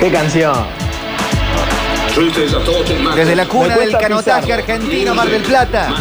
¿Qué 0.00 0.10
canción? 0.10 0.54
Desde 3.14 3.36
la 3.36 3.46
cuna 3.46 3.76
del 3.76 3.96
canotaje 3.96 4.52
argentino, 4.52 5.14
Mar 5.14 5.28
del 5.28 5.42
Plata. 5.42 5.94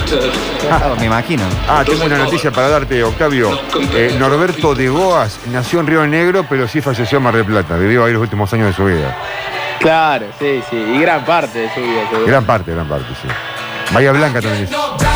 Ah, 0.71 0.95
me 0.97 1.05
imagino. 1.05 1.43
Ah, 1.67 1.83
tengo 1.85 2.05
una 2.05 2.17
noticia 2.17 2.49
para 2.49 2.69
darte, 2.69 3.03
Octavio. 3.03 3.59
Eh, 3.93 4.15
Norberto 4.17 4.73
de 4.73 4.87
Goas 4.87 5.39
nació 5.51 5.81
en 5.81 5.87
Río 5.87 6.07
Negro, 6.07 6.45
pero 6.49 6.67
sí 6.67 6.81
falleció 6.81 7.17
en 7.17 7.25
Mar 7.25 7.35
del 7.35 7.45
Plata. 7.45 7.75
Vivió 7.75 8.05
ahí 8.05 8.13
los 8.13 8.21
últimos 8.21 8.51
años 8.53 8.67
de 8.67 8.73
su 8.73 8.85
vida. 8.85 9.17
Claro, 9.79 10.27
sí, 10.39 10.61
sí. 10.69 10.77
Y 10.77 10.99
gran 11.01 11.25
parte 11.25 11.59
de 11.59 11.73
su 11.73 11.81
vida. 11.81 12.09
seguro. 12.09 12.25
Gran 12.25 12.45
parte, 12.45 12.71
gran 12.71 12.87
parte, 12.87 13.07
sí. 13.21 13.27
Bahía 13.93 14.11
Blanca 14.13 14.41
también 14.41 14.63
es. 14.63 15.08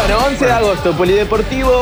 Bueno, 0.00 0.26
11 0.26 0.46
de 0.46 0.52
agosto, 0.52 0.92
Polideportivo 0.92 1.72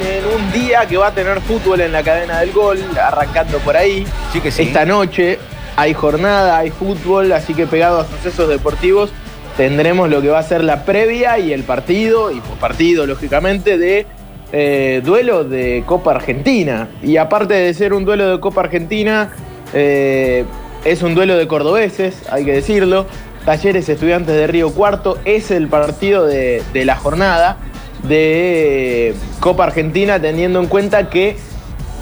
en 0.00 0.24
un 0.24 0.52
día 0.52 0.86
que 0.86 0.96
va 0.96 1.08
a 1.08 1.14
tener 1.14 1.40
fútbol 1.40 1.80
en 1.80 1.90
la 1.90 2.04
cadena 2.04 2.38
del 2.38 2.52
gol, 2.52 2.78
arrancando 2.96 3.58
por 3.58 3.76
ahí. 3.76 4.06
Sí 4.32 4.40
que 4.40 4.52
sí. 4.52 4.62
Esta 4.62 4.84
noche 4.84 5.36
hay 5.74 5.92
jornada, 5.92 6.58
hay 6.58 6.70
fútbol, 6.70 7.32
así 7.32 7.52
que 7.52 7.66
pegado 7.66 7.98
a 7.98 8.04
sucesos 8.04 8.48
deportivos 8.48 9.10
tendremos 9.56 10.08
lo 10.08 10.22
que 10.22 10.28
va 10.28 10.38
a 10.38 10.44
ser 10.44 10.62
la 10.62 10.84
previa 10.84 11.40
y 11.40 11.52
el 11.52 11.64
partido, 11.64 12.30
y 12.30 12.40
partido, 12.60 13.04
lógicamente, 13.04 13.78
de 13.78 14.06
eh, 14.52 15.02
duelo 15.04 15.42
de 15.42 15.82
Copa 15.84 16.12
Argentina. 16.12 16.88
Y 17.02 17.16
aparte 17.16 17.54
de 17.54 17.74
ser 17.74 17.94
un 17.94 18.04
duelo 18.04 18.30
de 18.30 18.38
Copa 18.38 18.60
Argentina, 18.60 19.32
eh, 19.74 20.44
es 20.84 21.02
un 21.02 21.16
duelo 21.16 21.36
de 21.36 21.48
cordobeses, 21.48 22.22
hay 22.30 22.44
que 22.44 22.52
decirlo. 22.52 23.06
Talleres 23.44 23.88
Estudiantes 23.88 24.34
de 24.34 24.46
Río 24.46 24.72
Cuarto 24.72 25.18
es 25.24 25.50
el 25.50 25.68
partido 25.68 26.26
de, 26.26 26.62
de 26.72 26.84
la 26.84 26.96
jornada 26.96 27.56
de 28.02 29.14
Copa 29.40 29.64
Argentina, 29.64 30.20
teniendo 30.20 30.60
en 30.60 30.66
cuenta 30.66 31.10
que 31.10 31.36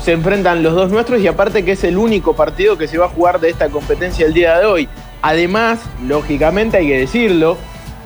se 0.03 0.13
enfrentan 0.13 0.63
los 0.63 0.75
dos 0.75 0.91
nuestros 0.91 1.21
y 1.21 1.27
aparte 1.27 1.65
que 1.65 1.73
es 1.73 1.85
el 1.85 1.99
único 1.99 2.35
partido 2.35 2.79
que 2.79 2.89
se 2.89 2.99
va 2.99 3.07
a 3.07 3.09
jugar 3.09 3.41
de 3.41 3.51
esta 3.51 3.69
competencia 3.69 4.27
el 4.27 4.35
día 4.35 4.59
de 4.59 4.67
hoy. 4.67 4.89
Además, 5.23 5.81
lógicamente 6.07 6.77
hay 6.77 6.89
que 6.89 6.99
decirlo, 6.99 7.57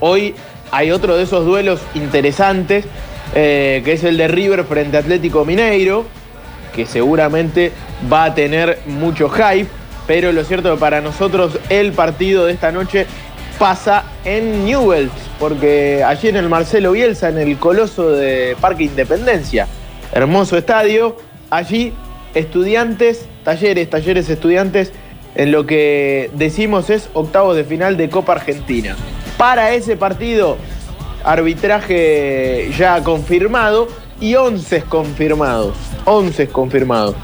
hoy 0.01 0.35
hay 0.71 0.91
otro 0.91 1.17
de 1.17 1.25
esos 1.25 1.45
duelos 1.45 1.81
interesantes, 1.95 2.87
eh, 3.35 3.83
que 3.85 3.93
es 3.93 4.05
el 4.05 4.17
de 4.17 4.29
River 4.29 4.65
frente 4.65 4.97
a 4.97 5.01
Atlético 5.01 5.45
Mineiro, 5.45 6.07
que 6.75 6.87
seguramente 6.87 7.73
va 8.11 8.25
a 8.25 8.35
tener 8.35 8.81
mucho 8.87 9.29
hype, 9.29 9.69
pero 10.07 10.33
lo 10.33 10.45
cierto 10.45 10.69
es 10.69 10.75
que 10.75 10.81
para 10.81 11.01
nosotros 11.01 11.59
el 11.69 11.93
partido 11.93 12.47
de 12.47 12.53
esta 12.53 12.73
noche 12.73 13.07
pasa 13.59 14.05
en 14.25 14.65
Newell's, 14.65 15.13
porque 15.39 16.03
allí 16.05 16.29
en 16.29 16.37
el 16.37 16.49
Marcelo 16.49 16.93
Bielsa, 16.93 17.29
en 17.29 17.39
el 17.39 17.59
Coloso 17.59 18.11
de 18.11 18.57
Parque 18.61 18.85
Independencia, 18.85 19.69
hermoso 20.13 20.57
estadio, 20.57 21.17
allí 21.51 21.93
estudiantes, 22.35 23.27
talleres, 23.45 23.89
talleres 23.91 24.29
estudiantes, 24.29 24.93
en 25.35 25.53
lo 25.53 25.67
que 25.67 26.31
decimos 26.35 26.91
es 26.91 27.09
octavos 27.15 27.57
de 27.57 27.65
final 27.65 27.97
de 27.97 28.11
Copa 28.11 28.33
Argentina. 28.33 28.97
Para 29.39 29.73
ese 29.73 29.97
partido, 29.97 30.57
arbitraje 31.25 32.71
ya 32.77 33.03
confirmado 33.03 33.89
y 34.21 34.35
11 34.35 34.83
confirmados, 34.83 35.77
11 36.05 36.49
confirmados, 36.49 37.15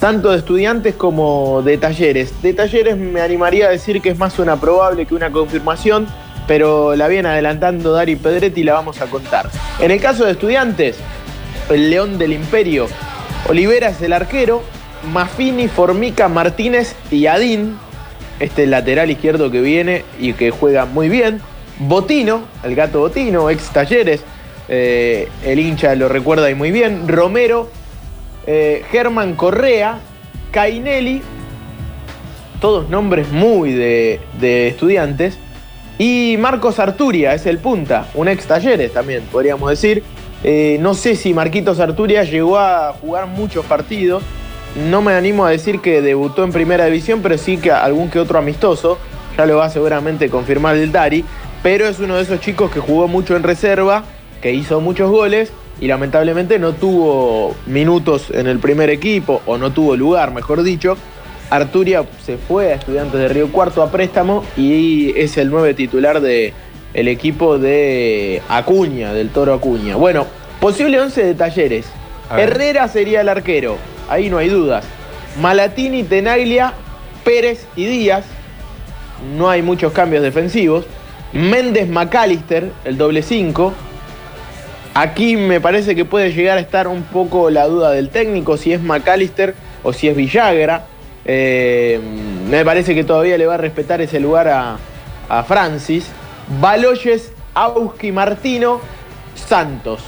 tanto 0.00 0.30
de 0.30 0.38
estudiantes 0.38 0.94
como 0.94 1.62
de 1.62 1.76
talleres. 1.78 2.40
De 2.42 2.54
talleres 2.54 2.96
me 2.96 3.20
animaría 3.20 3.66
a 3.66 3.70
decir 3.70 4.00
que 4.00 4.10
es 4.10 4.18
más 4.18 4.38
una 4.38 4.60
probable 4.60 5.06
que 5.06 5.14
una 5.14 5.30
confirmación, 5.30 6.06
pero 6.46 6.94
la 6.96 7.08
viene 7.08 7.28
adelantando 7.28 7.92
Dari 7.92 8.16
Pedretti 8.16 8.60
y 8.60 8.64
la 8.64 8.74
vamos 8.74 9.00
a 9.00 9.06
contar. 9.06 9.50
En 9.80 9.90
el 9.90 10.00
caso 10.00 10.24
de 10.24 10.32
estudiantes, 10.32 10.96
el 11.68 11.90
León 11.90 12.18
del 12.18 12.32
Imperio, 12.32 12.86
Olivera 13.48 13.88
es 13.88 14.00
el 14.02 14.12
arquero, 14.12 14.62
Mafini, 15.12 15.68
Formica, 15.68 16.28
Martínez 16.28 16.94
y 17.10 17.26
Adín, 17.26 17.76
este 18.40 18.66
lateral 18.66 19.10
izquierdo 19.10 19.50
que 19.50 19.60
viene 19.60 20.04
y 20.18 20.32
que 20.32 20.50
juega 20.50 20.84
muy 20.84 21.08
bien. 21.08 21.40
Botino, 21.80 22.42
el 22.64 22.74
gato 22.74 23.00
Botino, 23.00 23.50
ex 23.50 23.70
talleres, 23.70 24.22
eh, 24.68 25.28
el 25.44 25.58
hincha 25.58 25.94
lo 25.94 26.08
recuerda 26.08 26.50
y 26.50 26.54
muy 26.54 26.70
bien. 26.70 27.06
Romero, 27.08 27.70
eh, 28.50 28.82
Germán 28.90 29.34
Correa, 29.34 29.98
Cainelli, 30.52 31.20
todos 32.62 32.88
nombres 32.88 33.30
muy 33.30 33.72
de, 33.74 34.20
estudiantes. 34.40 35.36
Y 35.98 36.36
Marcos 36.38 36.78
Arturia 36.78 37.34
es 37.34 37.44
el 37.44 37.58
punta, 37.58 38.08
un 38.14 38.26
ex 38.26 38.46
talleres 38.46 38.94
también, 38.94 39.22
podríamos 39.30 39.68
decir. 39.68 40.02
Eh, 40.44 40.78
no 40.80 40.94
sé 40.94 41.14
si 41.14 41.34
Marquitos 41.34 41.78
Arturia 41.78 42.22
llegó 42.24 42.58
a 42.58 42.94
jugar 42.94 43.26
muchos 43.26 43.66
partidos. 43.66 44.22
No 44.90 45.02
me 45.02 45.12
animo 45.12 45.44
a 45.44 45.50
decir 45.50 45.80
que 45.80 46.00
debutó 46.00 46.42
en 46.42 46.52
primera 46.52 46.86
división, 46.86 47.20
pero 47.20 47.36
sí 47.36 47.58
que 47.58 47.70
algún 47.70 48.08
que 48.08 48.18
otro 48.18 48.38
amistoso. 48.38 48.96
Ya 49.36 49.44
lo 49.44 49.58
va 49.58 49.66
a 49.66 49.70
seguramente 49.70 50.30
confirmar 50.30 50.76
el 50.76 50.90
Dari. 50.90 51.22
Pero 51.62 51.86
es 51.86 51.98
uno 51.98 52.16
de 52.16 52.22
esos 52.22 52.40
chicos 52.40 52.70
que 52.70 52.80
jugó 52.80 53.08
mucho 53.08 53.36
en 53.36 53.42
reserva, 53.42 54.04
que 54.40 54.54
hizo 54.54 54.80
muchos 54.80 55.10
goles 55.10 55.52
y 55.80 55.86
lamentablemente 55.86 56.58
no 56.58 56.72
tuvo 56.72 57.54
minutos 57.66 58.30
en 58.30 58.46
el 58.46 58.58
primer 58.58 58.90
equipo, 58.90 59.42
o 59.46 59.58
no 59.58 59.72
tuvo 59.72 59.96
lugar, 59.96 60.32
mejor 60.32 60.62
dicho. 60.62 60.96
Arturia 61.50 62.04
se 62.24 62.36
fue 62.36 62.72
a 62.72 62.74
Estudiantes 62.74 63.18
de 63.18 63.28
Río 63.28 63.50
Cuarto 63.50 63.82
a 63.82 63.90
préstamo 63.90 64.44
y 64.56 65.18
es 65.18 65.38
el 65.38 65.48
nueve 65.50 65.72
titular 65.72 66.20
de, 66.20 66.52
el 66.92 67.08
equipo 67.08 67.58
de 67.58 68.42
Acuña, 68.48 69.12
del 69.12 69.30
Toro 69.30 69.54
Acuña. 69.54 69.96
Bueno, 69.96 70.26
posible 70.60 71.00
11 71.00 71.24
de 71.24 71.34
talleres. 71.34 71.86
Herrera 72.36 72.88
sería 72.88 73.22
el 73.22 73.28
arquero, 73.28 73.78
ahí 74.08 74.28
no 74.28 74.38
hay 74.38 74.48
dudas. 74.48 74.84
Malatini, 75.40 76.02
Tenaglia, 76.02 76.74
Pérez 77.24 77.66
y 77.76 77.86
Díaz. 77.86 78.24
No 79.36 79.48
hay 79.48 79.62
muchos 79.62 79.92
cambios 79.92 80.22
defensivos. 80.22 80.84
Méndez 81.32 81.88
McAllister, 81.88 82.72
el 82.84 82.98
doble 82.98 83.22
5. 83.22 83.72
Aquí 85.00 85.36
me 85.36 85.60
parece 85.60 85.94
que 85.94 86.04
puede 86.04 86.32
llegar 86.32 86.58
a 86.58 86.60
estar 86.60 86.88
un 86.88 87.04
poco 87.04 87.50
la 87.50 87.68
duda 87.68 87.92
del 87.92 88.08
técnico, 88.08 88.56
si 88.56 88.72
es 88.72 88.82
McAllister 88.82 89.54
o 89.84 89.92
si 89.92 90.08
es 90.08 90.16
Villagra. 90.16 90.86
Eh, 91.24 92.00
me 92.50 92.64
parece 92.64 92.96
que 92.96 93.04
todavía 93.04 93.38
le 93.38 93.46
va 93.46 93.54
a 93.54 93.58
respetar 93.58 94.00
ese 94.00 94.18
lugar 94.18 94.48
a, 94.48 95.44
Francis. 95.44 96.10
Baloyes, 96.60 97.30
Auski, 97.54 98.10
Martino, 98.10 98.80
Santos. 99.36 100.02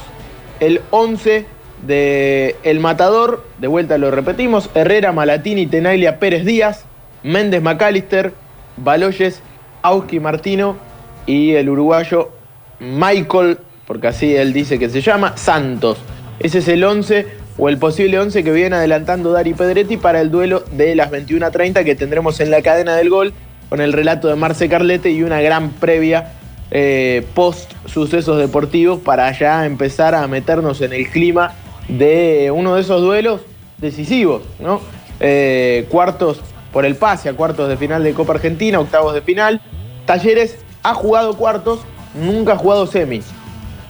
El 0.59 0.81
11 0.89 1.45
de 1.87 2.57
El 2.63 2.81
Matador, 2.81 3.45
de 3.59 3.67
vuelta 3.67 3.97
lo 3.97 4.11
repetimos, 4.11 4.69
Herrera, 4.75 5.13
Malatini, 5.13 5.67
Tenaglia, 5.67 6.19
Pérez 6.19 6.43
Díaz, 6.43 6.83
Méndez 7.23 7.61
McAllister, 7.61 8.33
Baloyes, 8.75 9.41
Auski, 9.83 10.19
Martino 10.19 10.75
y 11.25 11.53
el 11.53 11.69
uruguayo 11.69 12.31
Michael, 12.81 13.57
porque 13.91 14.07
así 14.07 14.33
él 14.33 14.53
dice 14.53 14.79
que 14.79 14.89
se 14.89 15.01
llama, 15.01 15.35
Santos. 15.35 15.97
Ese 16.39 16.59
es 16.59 16.69
el 16.69 16.81
11 16.81 17.27
o 17.57 17.67
el 17.67 17.77
posible 17.77 18.19
11 18.19 18.41
que 18.41 18.53
viene 18.53 18.77
adelantando 18.77 19.33
Dari 19.33 19.53
Pedretti 19.53 19.97
para 19.97 20.21
el 20.21 20.31
duelo 20.31 20.63
de 20.71 20.95
las 20.95 21.11
21.30 21.11 21.83
que 21.83 21.93
tendremos 21.95 22.39
en 22.39 22.51
la 22.51 22.61
cadena 22.61 22.95
del 22.95 23.09
gol 23.09 23.33
con 23.67 23.81
el 23.81 23.91
relato 23.91 24.29
de 24.29 24.37
Marce 24.37 24.69
Carlete 24.69 25.11
y 25.11 25.23
una 25.23 25.41
gran 25.41 25.71
previa 25.71 26.31
eh, 26.71 27.27
post 27.35 27.73
sucesos 27.85 28.37
deportivos 28.37 29.01
para 29.01 29.29
ya 29.37 29.65
empezar 29.65 30.15
a 30.15 30.25
meternos 30.25 30.79
en 30.79 30.93
el 30.93 31.09
clima 31.09 31.55
de 31.89 32.49
uno 32.49 32.75
de 32.75 32.81
esos 32.83 33.01
duelos 33.01 33.41
decisivos, 33.77 34.43
¿no? 34.61 34.79
Eh, 35.19 35.85
cuartos 35.89 36.39
por 36.71 36.85
el 36.85 36.95
pase 36.95 37.27
a 37.27 37.33
cuartos 37.33 37.67
de 37.67 37.75
final 37.75 38.05
de 38.05 38.13
Copa 38.13 38.35
Argentina, 38.35 38.79
octavos 38.79 39.13
de 39.13 39.21
final. 39.21 39.59
Talleres 40.05 40.59
ha 40.81 40.93
jugado 40.93 41.35
cuartos, 41.35 41.81
nunca 42.15 42.53
ha 42.53 42.57
jugado 42.57 42.87
semis. 42.87 43.25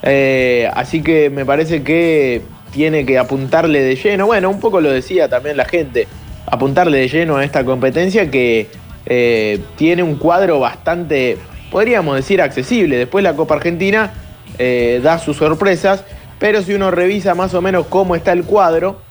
Eh, 0.03 0.69
así 0.74 1.01
que 1.01 1.30
me 1.30 1.45
parece 1.45 1.83
que 1.83 2.42
tiene 2.71 3.06
que 3.06 3.19
apuntarle 3.19 3.81
de 3.81 3.95
lleno, 3.95 4.25
bueno, 4.25 4.50
un 4.50 4.59
poco 4.59 4.81
lo 4.81 4.89
decía 4.89 5.30
también 5.30 5.57
la 5.57 5.65
gente, 5.65 6.07
apuntarle 6.45 7.00
de 7.00 7.07
lleno 7.07 7.38
a 7.38 7.44
esta 7.44 7.63
competencia 7.63 8.31
que 8.31 8.68
eh, 9.06 9.59
tiene 9.75 10.03
un 10.03 10.15
cuadro 10.15 10.59
bastante, 10.59 11.38
podríamos 11.69 12.15
decir, 12.15 12.42
accesible. 12.42 12.98
Después 12.98 13.24
la 13.24 13.36
Copa 13.36 13.56
Argentina 13.56 14.12
eh, 14.57 15.00
da 15.03 15.19
sus 15.19 15.38
sorpresas, 15.38 16.03
pero 16.39 16.62
si 16.62 16.74
uno 16.74 16.92
revisa 16.92 17.36
más 17.36 17.53
o 17.53 17.62
menos 17.62 17.88
cómo 17.88 18.15
está 18.15 18.31
el 18.31 18.44
cuadro, 18.44 19.01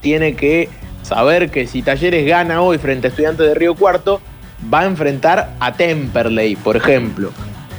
tiene 0.00 0.34
que 0.34 0.68
saber 1.02 1.50
que 1.50 1.66
si 1.66 1.82
Talleres 1.82 2.26
gana 2.26 2.62
hoy 2.62 2.78
frente 2.78 3.06
a 3.06 3.10
Estudiantes 3.10 3.46
de 3.46 3.54
Río 3.54 3.74
Cuarto, 3.74 4.20
va 4.72 4.80
a 4.80 4.84
enfrentar 4.84 5.50
a 5.60 5.72
Temperley, 5.72 6.56
por 6.56 6.76
ejemplo. 6.76 7.32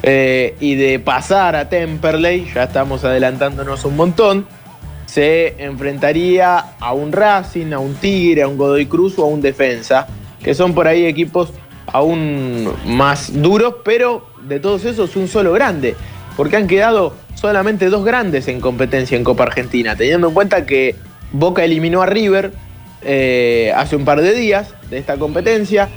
Eh, 0.05 0.55
y 0.59 0.75
de 0.75 0.99
pasar 0.99 1.55
a 1.55 1.69
Temperley, 1.69 2.51
ya 2.53 2.63
estamos 2.63 3.05
adelantándonos 3.05 3.85
un 3.85 3.95
montón, 3.95 4.45
se 5.05 5.55
enfrentaría 5.63 6.57
a 6.77 6.93
un 6.93 7.13
Racing, 7.13 7.71
a 7.71 7.79
un 7.79 7.95
Tigre, 7.95 8.41
a 8.41 8.49
un 8.49 8.57
Godoy 8.57 8.85
Cruz 8.87 9.17
o 9.17 9.23
a 9.23 9.27
un 9.27 9.41
Defensa, 9.41 10.07
que 10.43 10.53
son 10.53 10.73
por 10.73 10.89
ahí 10.89 11.05
equipos 11.05 11.53
aún 11.87 12.69
más 12.85 13.41
duros, 13.41 13.75
pero 13.85 14.27
de 14.41 14.59
todos 14.59 14.83
esos 14.83 15.15
un 15.15 15.29
solo 15.29 15.53
grande, 15.53 15.95
porque 16.35 16.57
han 16.57 16.67
quedado 16.67 17.15
solamente 17.35 17.89
dos 17.89 18.03
grandes 18.03 18.49
en 18.49 18.59
competencia 18.59 19.15
en 19.15 19.23
Copa 19.23 19.43
Argentina, 19.43 19.95
teniendo 19.95 20.27
en 20.27 20.33
cuenta 20.33 20.65
que 20.65 20.95
Boca 21.31 21.63
eliminó 21.63 22.01
a 22.01 22.07
River 22.07 22.51
eh, 23.03 23.71
hace 23.73 23.95
un 23.95 24.03
par 24.03 24.21
de 24.21 24.33
días 24.33 24.73
de 24.89 24.97
esta 24.97 25.15
competencia, 25.15 25.87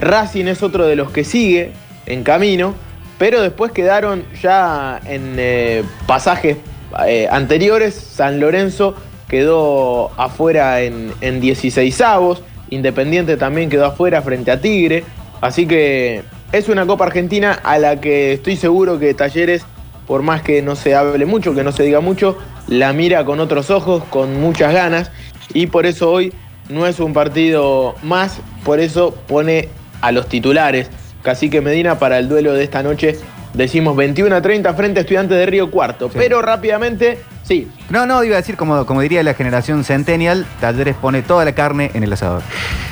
Racing 0.00 0.46
es 0.46 0.62
otro 0.62 0.86
de 0.86 0.94
los 0.94 1.10
que 1.10 1.24
sigue 1.24 1.72
en 2.06 2.22
camino, 2.22 2.74
pero 3.18 3.40
después 3.40 3.72
quedaron 3.72 4.24
ya 4.42 5.00
en 5.06 5.36
eh, 5.38 5.82
pasajes 6.06 6.58
eh, 7.06 7.28
anteriores, 7.30 7.94
San 7.94 8.40
Lorenzo 8.40 8.94
quedó 9.28 10.10
afuera 10.16 10.82
en, 10.82 11.12
en 11.20 11.40
16 11.40 12.00
avos, 12.00 12.42
Independiente 12.68 13.36
también 13.36 13.70
quedó 13.70 13.86
afuera 13.86 14.22
frente 14.22 14.50
a 14.50 14.60
Tigre, 14.60 15.04
así 15.40 15.66
que 15.66 16.22
es 16.52 16.68
una 16.68 16.86
Copa 16.86 17.04
Argentina 17.04 17.52
a 17.62 17.78
la 17.78 18.00
que 18.00 18.32
estoy 18.32 18.56
seguro 18.56 18.98
que 18.98 19.14
Talleres, 19.14 19.64
por 20.06 20.22
más 20.22 20.42
que 20.42 20.62
no 20.62 20.76
se 20.76 20.94
hable 20.94 21.26
mucho, 21.26 21.54
que 21.54 21.62
no 21.62 21.72
se 21.72 21.84
diga 21.84 22.00
mucho, 22.00 22.38
la 22.68 22.92
mira 22.92 23.24
con 23.24 23.40
otros 23.40 23.70
ojos, 23.70 24.02
con 24.10 24.40
muchas 24.40 24.72
ganas, 24.72 25.10
y 25.54 25.68
por 25.68 25.86
eso 25.86 26.10
hoy 26.10 26.32
no 26.68 26.86
es 26.86 26.98
un 26.98 27.12
partido 27.12 27.94
más, 28.02 28.40
por 28.64 28.80
eso 28.80 29.14
pone 29.26 29.68
a 30.00 30.12
los 30.12 30.28
titulares. 30.28 30.90
Cacique 31.26 31.60
Medina 31.60 31.98
para 31.98 32.18
el 32.18 32.28
duelo 32.28 32.54
de 32.54 32.62
esta 32.62 32.84
noche 32.84 33.18
Decimos 33.56 33.96
21 33.96 34.36
a 34.36 34.42
30 34.42 34.74
frente 34.74 35.00
a 35.00 35.02
Estudiantes 35.02 35.38
de 35.38 35.46
Río 35.46 35.70
Cuarto. 35.70 36.10
Pero 36.12 36.42
rápidamente, 36.42 37.18
sí. 37.42 37.70
No, 37.88 38.04
no, 38.04 38.22
iba 38.22 38.34
a 38.34 38.40
decir, 38.40 38.54
como, 38.54 38.84
como 38.84 39.00
diría 39.00 39.22
la 39.22 39.32
generación 39.32 39.82
Centennial, 39.82 40.46
Talleres 40.60 40.94
pone 40.94 41.22
toda 41.22 41.42
la 41.46 41.54
carne 41.54 41.90
en 41.94 42.02
el 42.02 42.12
asador. 42.12 42.42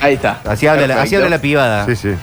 Ahí 0.01 0.15
está. 0.15 0.41
Así 0.47 0.67
habla, 0.67 0.87
la, 0.87 1.03
así 1.03 1.17
habla 1.17 1.29
la 1.29 1.39
pibada. 1.39 1.85
Sí, 1.85 1.97
sí. 1.97 2.15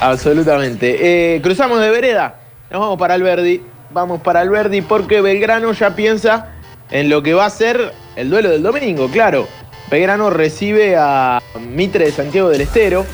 Absolutamente. 0.00 1.36
Eh, 1.36 1.40
cruzamos 1.40 1.80
de 1.80 1.90
vereda. 1.90 2.40
Nos 2.68 2.80
vamos 2.80 2.98
para 2.98 3.14
Alberdi. 3.14 3.62
Vamos 3.92 4.20
para 4.22 4.40
Alberdi 4.40 4.82
porque 4.82 5.20
Belgrano 5.20 5.72
ya 5.72 5.94
piensa 5.94 6.48
en 6.90 7.08
lo 7.08 7.22
que 7.22 7.34
va 7.34 7.46
a 7.46 7.50
ser 7.50 7.92
el 8.16 8.28
duelo 8.28 8.50
del 8.50 8.64
domingo, 8.64 9.08
claro. 9.08 9.46
Belgrano 9.88 10.30
recibe 10.30 10.96
a 10.98 11.40
Mitre 11.60 12.06
de 12.06 12.10
Santiago 12.10 12.48
del 12.48 12.62
Estero. 12.62 13.06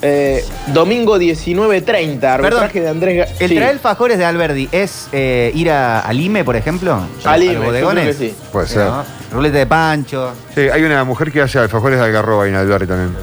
Eh, 0.00 0.44
domingo 0.68 1.18
19.30, 1.18 2.22
arbitraje 2.22 2.80
de 2.80 2.88
Andrés 2.88 3.30
¿El 3.40 3.52
traer 3.52 3.80
Fajores 3.80 4.16
de 4.16 4.24
Alberdi 4.24 4.68
es 4.70 5.08
eh, 5.12 5.50
ir 5.54 5.72
a, 5.72 6.08
Lime, 6.12 6.44
por 6.44 6.54
ejemplo? 6.54 7.00
A, 7.24 7.36
Lime, 7.36 7.58
bodegones? 7.58 8.16
sí. 8.16 8.34
Puede 8.52 8.68
ser. 8.68 8.88
Ruleta 9.32 9.58
de 9.58 9.66
pancho. 9.66 10.32
Sí, 10.54 10.60
hay 10.60 10.82
una 10.84 11.04
mujer 11.04 11.30
que 11.30 11.42
hace 11.42 11.58
alfajores 11.58 11.98
de 11.98 12.04
algarroba 12.04 12.44
ahí 12.44 12.50
en 12.50 12.56
Alberdi 12.56 12.86
también. 12.86 13.16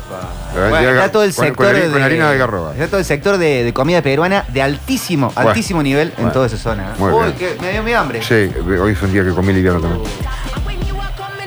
está 0.53 1.11
todo 1.11 1.23
el 1.23 1.33
sector 1.33 1.73
de, 1.73 2.03
harina 2.03 2.25
de 2.25 2.33
algarroba. 2.33 2.73
Está 2.73 2.87
todo 2.87 2.99
el 2.99 3.05
sector 3.05 3.37
de, 3.37 3.71
comida 3.73 4.01
peruana 4.01 4.45
de 4.49 4.61
altísimo, 4.61 5.31
altísimo 5.35 5.81
nivel 5.81 6.13
en 6.17 6.31
toda 6.31 6.47
esa 6.47 6.57
zona. 6.57 6.93
¿eh? 6.99 7.01
Uy, 7.01 7.31
que 7.33 7.55
me 7.61 7.71
dio 7.71 7.83
mi 7.83 7.93
hambre. 7.93 8.21
Sí, 8.21 8.51
hoy 8.67 8.91
es 8.91 9.01
un 9.01 9.13
día 9.13 9.23
que 9.23 9.31
comí 9.31 9.53
liviano 9.53 9.79
también. 9.79 10.03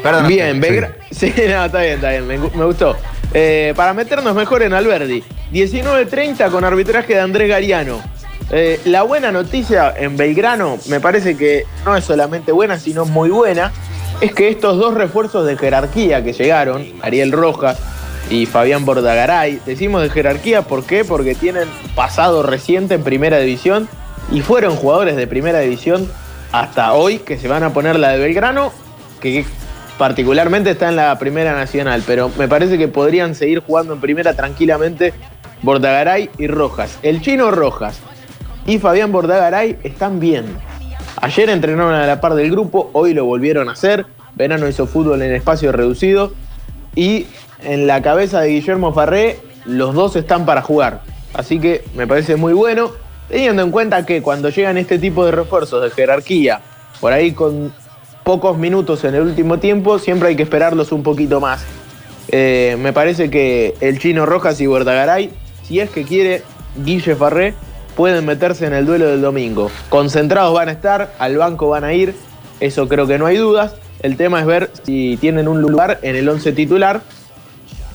Perdón. 0.03 0.27
Bien, 0.27 0.63
sí. 1.11 1.33
sí, 1.37 1.43
no, 1.49 1.67
está 1.67 1.81
bien, 1.81 1.95
está 1.95 2.11
bien, 2.11 2.27
me, 2.27 2.39
me 2.39 2.65
gustó. 2.65 2.97
Eh, 3.35 3.75
para 3.77 3.95
meternos 3.95 4.35
mejor 4.35 4.63
en 4.63 4.73
Alberdi. 4.73 5.23
19.30 5.53 6.51
con 6.51 6.65
arbitraje 6.65 7.15
de 7.15 7.21
Andrés 7.21 7.49
Gariano. 7.49 8.01
Eh, 8.51 8.81
la 8.87 9.03
buena 9.03 9.31
noticia 9.31 9.93
en 9.97 10.17
Belgrano, 10.17 10.79
me 10.89 11.01
parece 11.01 11.37
que 11.37 11.65
no 11.85 11.97
es 11.97 12.05
solamente 12.05 12.51
buena, 12.51 12.79
sino 12.79 13.05
muy 13.05 13.29
buena, 13.29 13.73
es 14.23 14.33
que 14.35 14.49
estos 14.49 14.79
dos 14.79 14.95
refuerzos 14.95 15.47
de 15.47 15.57
jerarquía 15.59 16.25
que 16.25 16.33
llegaron, 16.33 16.87
Ariel 17.03 17.31
Rojas 17.31 17.79
y 18.31 18.47
Fabián 18.47 18.87
Bordagaray, 18.87 19.61
decimos 19.67 20.03
de 20.03 20.09
jerarquía, 20.09 20.63
¿por 20.63 20.85
qué? 20.85 21.05
Porque 21.05 21.35
tienen 21.35 21.69
pasado 21.95 22.43
reciente 22.43 22.95
en 22.95 23.03
primera 23.03 23.39
división 23.39 23.87
y 24.33 24.41
fueron 24.41 24.77
jugadores 24.77 25.17
de 25.17 25.27
primera 25.27 25.61
división 25.61 26.11
hasta 26.51 26.95
hoy 26.95 27.19
que 27.19 27.37
se 27.37 27.49
van 27.49 27.63
a 27.63 27.75
poner 27.75 27.99
la 27.99 28.11
de 28.13 28.19
Belgrano, 28.19 28.73
que 29.21 29.45
particularmente 29.99 30.71
está 30.71 30.89
en 30.89 30.97
la 30.97 31.19
Primera 31.19 31.55
Nacional, 31.55 32.03
pero 32.07 32.31
me 32.39 32.49
parece 32.49 32.79
que 32.79 32.89
podrían 32.89 33.35
seguir 33.35 33.61
jugando 33.61 33.93
en 33.93 34.01
Primera 34.01 34.35
tranquilamente 34.35 35.13
Bordagaray 35.63 36.31
y 36.39 36.47
Rojas. 36.47 36.99
El 37.03 37.21
chino 37.21 37.51
Rojas 37.51 37.99
y 38.65 38.79
Fabián 38.79 39.11
Bordagaray 39.11 39.79
están 39.83 40.21
bien. 40.21 40.47
Ayer 41.21 41.51
entrenaron 41.51 41.95
a 41.95 42.07
la 42.07 42.21
par 42.21 42.35
del 42.35 42.51
grupo, 42.51 42.91
hoy 42.93 43.13
lo 43.13 43.25
volvieron 43.25 43.69
a 43.69 43.73
hacer. 43.73 44.07
Verano 44.37 44.69
hizo 44.69 44.87
fútbol 44.87 45.21
en 45.23 45.35
espacio 45.35 45.73
reducido 45.73 46.33
y 46.95 47.27
en 47.65 47.89
la 47.89 48.01
cabeza 48.01 48.41
de 48.41 48.51
Guillermo 48.51 48.95
Farré 48.95 49.41
los 49.65 49.95
dos 49.95 50.15
están 50.15 50.47
para 50.47 50.63
jugar. 50.63 51.03
Así 51.35 51.59
que 51.59 51.85
me 51.95 52.07
parece 52.07 52.37
muy 52.37 52.53
bueno, 52.53 52.93
teniendo 53.29 53.63
en 53.63 53.73
cuenta 53.73 54.07
que 54.07 54.23
cuando 54.23 54.49
llegan 54.49 54.79
este 54.79 54.99
tipo 54.99 55.25
de 55.25 55.33
refuerzos 55.33 55.83
de 55.83 55.91
jerarquía, 55.91 56.61
por 57.01 57.13
ahí 57.13 57.33
con 57.33 57.73
pocos 58.29 58.59
minutos 58.59 59.05
en 59.05 59.15
el 59.15 59.23
último 59.23 59.59
tiempo, 59.59 59.99
siempre 59.99 60.29
hay 60.29 60.37
que 60.37 60.43
esperarlos 60.43 60.93
un 60.93 61.03
poquito 61.03 61.41
más. 61.41 61.65
Eh, 62.31 62.77
me 62.79 62.93
parece 62.93 63.31
que 63.31 63.75
el 63.81 63.99
Chino 63.99 64.27
Rojas 64.27 64.61
y 64.61 64.67
Bordagaray, 64.67 65.31
si 65.63 65.81
es 65.81 65.89
que 65.89 66.05
quiere 66.05 66.43
Guille 66.85 67.17
Farré, 67.17 67.55
pueden 67.97 68.27
meterse 68.27 68.67
en 68.67 68.75
el 68.75 68.85
duelo 68.85 69.07
del 69.07 69.23
domingo. 69.23 69.71
Concentrados 69.89 70.53
van 70.53 70.69
a 70.69 70.73
estar, 70.73 71.15
al 71.19 71.39
banco 71.39 71.71
van 71.71 71.85
a 71.85 71.95
ir, 71.95 72.15
eso 72.61 72.87
creo 72.87 73.07
que 73.07 73.17
no 73.17 73.25
hay 73.25 73.39
dudas. 73.39 73.77
El 74.03 74.19
tema 74.19 74.41
es 74.41 74.47
ver 74.47 74.71
si 74.83 75.17
tienen 75.17 75.49
un 75.49 75.63
lugar 75.63 75.99
en 76.03 76.15
el 76.15 76.29
11 76.29 76.53
titular 76.53 77.01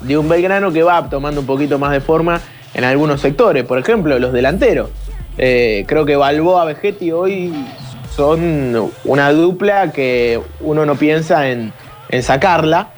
de 0.02 0.18
un 0.18 0.28
Belgrano 0.28 0.74
que 0.74 0.82
va 0.82 1.12
tomando 1.12 1.42
un 1.42 1.46
poquito 1.46 1.78
más 1.78 1.92
de 1.92 2.02
forma 2.02 2.42
en 2.74 2.84
algunos 2.86 3.22
sectores. 3.22 3.66
Por 3.66 3.78
ejemplo, 3.78 4.18
los 4.18 4.34
delanteros. 4.34 4.90
Eh, 5.38 5.86
creo 5.88 6.06
que 6.06 6.16
Balboa 6.16 6.66
Vegetti 6.66 7.12
hoy 7.12 7.54
son 8.16 8.92
una 9.06 9.32
dupla 9.32 9.92
que 9.92 10.40
uno 10.62 10.86
no 10.86 10.96
piensa 10.96 11.50
en, 11.50 11.74
sacarla, 12.22 12.90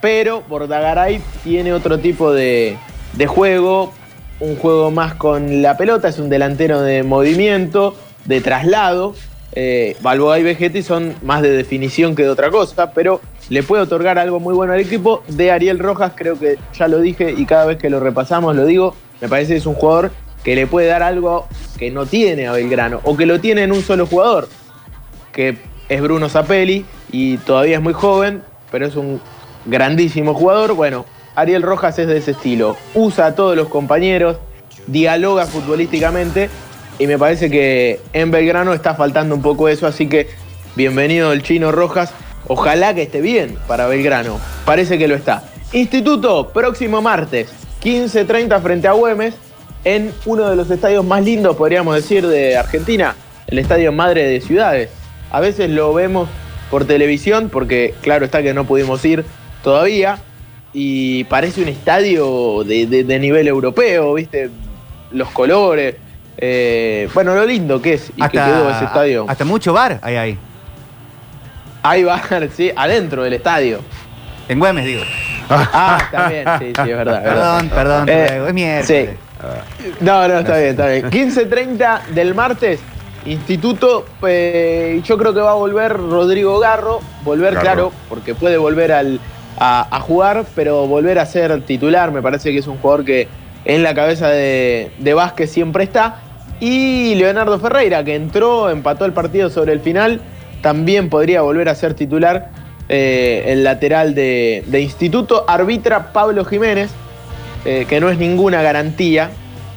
pero 0.00 0.42
Bordagaray 0.48 1.20
tiene 1.42 1.72
otro 1.72 1.98
tipo 1.98 2.32
de, 2.32 2.78
juego, 3.26 3.92
un 4.38 4.56
juego 4.56 4.90
más 4.92 5.14
con 5.14 5.60
la 5.60 5.76
pelota, 5.76 6.08
es 6.08 6.18
un 6.18 6.30
delantero 6.30 6.80
de 6.80 7.02
movimiento, 7.02 7.96
de 8.26 8.40
traslado. 8.40 9.14
Eh, 9.52 9.96
Balboa 10.00 10.38
y 10.38 10.44
Vegetti 10.44 10.84
son 10.84 11.16
más 11.22 11.42
de 11.42 11.50
definición 11.50 12.14
que 12.14 12.22
de 12.22 12.28
otra 12.28 12.50
cosa, 12.50 12.92
pero 12.92 13.20
le 13.48 13.64
puede 13.64 13.82
otorgar 13.82 14.20
algo 14.20 14.38
muy 14.38 14.54
bueno 14.54 14.72
al 14.72 14.80
equipo. 14.80 15.24
De 15.26 15.50
Ariel 15.50 15.80
Rojas, 15.80 16.12
creo 16.14 16.38
que 16.38 16.56
ya 16.78 16.86
lo 16.86 17.00
dije 17.00 17.34
y 17.36 17.46
cada 17.46 17.64
vez 17.64 17.78
que 17.78 17.90
lo 17.90 17.98
repasamos 17.98 18.54
lo 18.54 18.64
digo, 18.64 18.94
me 19.20 19.28
parece 19.28 19.54
que 19.54 19.58
es 19.58 19.66
un 19.66 19.74
jugador 19.74 20.12
que 20.44 20.54
le 20.54 20.68
puede 20.68 20.86
dar 20.86 21.02
algo 21.02 21.48
que 21.76 21.90
no 21.90 22.06
tiene 22.06 22.46
a 22.46 22.52
Belgrano 22.52 23.00
o 23.02 23.16
que 23.16 23.26
lo 23.26 23.40
tiene 23.40 23.64
en 23.64 23.72
un 23.72 23.82
solo 23.82 24.06
jugador 24.06 24.48
que 25.32 25.58
es 25.88 26.00
Bruno 26.00 26.28
Zapelli 26.28 26.84
y 27.10 27.38
todavía 27.38 27.76
es 27.76 27.82
muy 27.82 27.92
joven, 27.92 28.42
pero 28.70 28.86
es 28.86 28.96
un 28.96 29.20
grandísimo 29.66 30.34
jugador. 30.34 30.74
Bueno, 30.74 31.04
Ariel 31.34 31.62
Rojas 31.62 31.98
es 31.98 32.06
de 32.06 32.18
ese 32.18 32.32
estilo. 32.32 32.76
Usa 32.94 33.26
a 33.26 33.34
todos 33.34 33.56
los 33.56 33.68
compañeros, 33.68 34.36
dialoga 34.86 35.46
futbolísticamente 35.46 36.48
y 36.98 37.06
me 37.06 37.18
parece 37.18 37.50
que 37.50 38.00
en 38.12 38.30
Belgrano 38.30 38.72
está 38.72 38.94
faltando 38.94 39.34
un 39.34 39.42
poco 39.42 39.68
eso, 39.68 39.86
así 39.86 40.06
que 40.08 40.28
bienvenido 40.76 41.32
el 41.32 41.42
chino 41.42 41.72
Rojas. 41.72 42.12
Ojalá 42.46 42.94
que 42.94 43.02
esté 43.02 43.20
bien 43.20 43.56
para 43.66 43.86
Belgrano. 43.86 44.38
Parece 44.64 44.98
que 44.98 45.08
lo 45.08 45.14
está. 45.14 45.44
Instituto, 45.72 46.48
próximo 46.48 47.00
martes, 47.00 47.50
15.30 47.82 48.60
frente 48.60 48.88
a 48.88 48.92
Güemes, 48.92 49.34
en 49.84 50.12
uno 50.26 50.50
de 50.50 50.56
los 50.56 50.70
estadios 50.70 51.04
más 51.04 51.24
lindos, 51.24 51.56
podríamos 51.56 51.94
decir, 51.94 52.26
de 52.26 52.56
Argentina, 52.56 53.14
el 53.46 53.58
Estadio 53.58 53.92
Madre 53.92 54.24
de 54.24 54.40
Ciudades. 54.40 54.90
A 55.30 55.40
veces 55.40 55.70
lo 55.70 55.94
vemos 55.94 56.28
por 56.70 56.84
televisión, 56.84 57.48
porque 57.50 57.94
claro 58.02 58.24
está 58.24 58.42
que 58.42 58.54
no 58.54 58.64
pudimos 58.64 59.04
ir 59.04 59.24
todavía, 59.62 60.18
y 60.72 61.24
parece 61.24 61.62
un 61.62 61.68
estadio 61.68 62.62
de, 62.64 63.18
nivel 63.18 63.48
europeo, 63.48 64.14
¿viste? 64.14 64.50
Los 65.10 65.28
colores. 65.30 65.96
Eh, 66.38 67.08
bueno, 67.12 67.34
lo 67.34 67.44
lindo 67.44 67.82
que 67.82 67.94
es 67.94 68.10
y 68.16 68.22
que 68.22 68.28
quedó 68.30 68.70
ese 68.70 68.84
estadio. 68.84 69.26
Hasta 69.28 69.44
mucho 69.44 69.72
bar 69.72 69.98
hay 70.02 70.16
ahí. 70.16 70.38
Hay 71.82 72.04
bar, 72.04 72.48
sí, 72.56 72.70
adentro 72.74 73.24
del 73.24 73.34
estadio. 73.34 73.80
En 74.48 74.58
Güemes, 74.58 74.84
digo. 74.84 75.02
Ah, 75.48 76.08
también, 76.10 76.46
sí, 76.60 76.66
sí, 76.66 76.90
es 76.90 76.96
verdad. 76.96 77.22
Perdón, 77.22 77.68
perdón, 77.68 78.08
eh, 78.08 78.44
es 78.46 78.54
miércoles. 78.54 79.10
Sí. 79.10 79.16
No, 80.00 80.28
no, 80.28 80.38
está 80.38 80.58
bien, 80.58 80.70
está 80.70 80.86
bien. 80.88 81.10
15.30 81.10 82.06
del 82.06 82.34
martes, 82.34 82.80
Instituto, 83.26 84.06
eh, 84.26 85.00
yo 85.04 85.18
creo 85.18 85.34
que 85.34 85.40
va 85.40 85.52
a 85.52 85.54
volver 85.54 85.96
Rodrigo 85.96 86.58
Garro, 86.58 87.00
volver 87.22 87.54
claro, 87.58 87.92
porque 88.08 88.34
puede 88.34 88.56
volver 88.56 88.92
al, 88.92 89.20
a, 89.58 90.00
jugar, 90.00 90.46
pero 90.54 90.86
volver 90.86 91.18
a 91.18 91.26
ser 91.26 91.62
titular, 91.62 92.12
me 92.12 92.22
parece 92.22 92.50
que 92.52 92.58
es 92.58 92.66
un 92.66 92.78
jugador 92.78 93.04
que 93.04 93.28
en 93.64 93.82
la 93.82 93.94
cabeza 93.94 94.28
de, 94.28 94.90
de 94.98 95.14
Vázquez 95.14 95.50
siempre 95.50 95.84
está. 95.84 96.22
Y 96.60 97.14
Leonardo 97.14 97.58
Ferreira, 97.58 98.04
que 98.04 98.14
entró, 98.14 98.70
empató 98.70 99.04
el 99.04 99.12
partido 99.12 99.50
sobre 99.50 99.72
el 99.72 99.80
final, 99.80 100.20
también 100.62 101.08
podría 101.08 101.42
volver 101.42 101.68
a 101.68 101.74
ser 101.74 101.94
titular 101.94 102.50
eh, 102.92 103.44
el 103.52 103.62
lateral 103.62 104.14
de, 104.14 104.64
instituto. 104.72 105.44
Arbitra 105.46 106.12
Pablo 106.12 106.44
Jiménez, 106.44 106.90
eh, 107.64 107.86
que 107.88 108.00
no 108.00 108.10
es 108.10 108.18
ninguna 108.18 108.62
garantía, 108.62 109.30